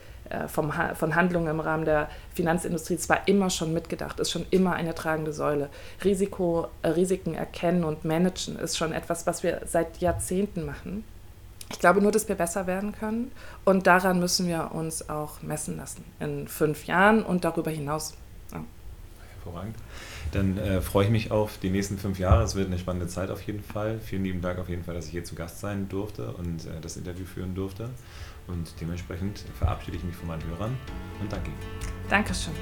vom, 0.49 0.73
von 0.95 1.15
Handlungen 1.15 1.49
im 1.49 1.61
Rahmen 1.61 1.85
der 1.85 2.09
Finanzindustrie 2.35 2.97
zwar 2.97 3.27
immer 3.29 3.51
schon 3.51 3.73
mitgedacht, 3.73 4.21
ist 4.21 4.31
schon 4.31 4.47
immer 4.51 4.75
eine 4.75 4.95
tragende 4.95 5.33
Säule. 5.33 5.69
Risiko, 6.05 6.69
äh, 6.83 6.89
Risiken 6.89 7.35
erkennen 7.35 7.85
und 7.85 8.05
managen 8.05 8.57
ist 8.57 8.77
schon 8.77 8.93
etwas, 8.93 9.27
was 9.27 9.43
wir 9.43 9.63
seit 9.67 9.99
Jahrzehnten 9.99 10.65
machen. 10.65 11.05
Ich 11.71 11.81
glaube 11.81 12.01
nur, 12.01 12.13
dass 12.13 12.29
wir 12.29 12.37
besser 12.37 12.67
werden 12.67 12.93
können 12.93 13.33
und 13.65 13.87
daran 13.87 14.21
müssen 14.21 14.47
wir 14.47 14.71
uns 14.73 15.09
auch 15.09 15.43
messen 15.43 15.77
lassen 15.77 16.05
in 16.21 16.47
fünf 16.47 16.87
Jahren 16.87 17.25
und 17.25 17.45
darüber 17.45 17.71
hinaus. 17.71 18.15
Ja. 18.53 18.63
Hervorragend. 19.35 19.75
Dann 20.33 20.59
äh, 20.59 20.81
freue 20.81 21.07
ich 21.07 21.11
mich 21.11 21.31
auf 21.31 21.59
die 21.59 21.71
nächsten 21.71 21.99
fünf 21.99 22.19
Jahre. 22.19 22.43
Es 22.45 22.55
wird 22.55 22.67
eine 22.67 22.79
spannende 22.79 23.09
Zeit 23.09 23.31
auf 23.31 23.43
jeden 23.43 23.63
Fall. 23.63 24.01
Vielen 24.01 24.25
lieben 24.25 24.41
Dank 24.41 24.59
auf 24.59 24.69
jeden 24.69 24.85
Fall, 24.85 24.95
dass 24.95 25.07
ich 25.07 25.13
hier 25.13 25.25
zu 25.25 25.35
Gast 25.35 25.61
sein 25.61 25.89
durfte 25.89 26.33
und 26.33 26.67
äh, 26.67 26.81
das 26.81 26.97
Interview 26.97 27.25
führen 27.25 27.55
durfte. 27.55 27.91
Und 28.47 28.81
dementsprechend 28.81 29.41
verabschiede 29.59 29.97
ich 29.97 30.05
mich 30.05 30.15
von 30.15 30.29
meinen 30.29 30.45
Hörern 30.45 30.77
und 31.21 31.33
danke. 31.33 31.51
Dankeschön. 32.09 32.55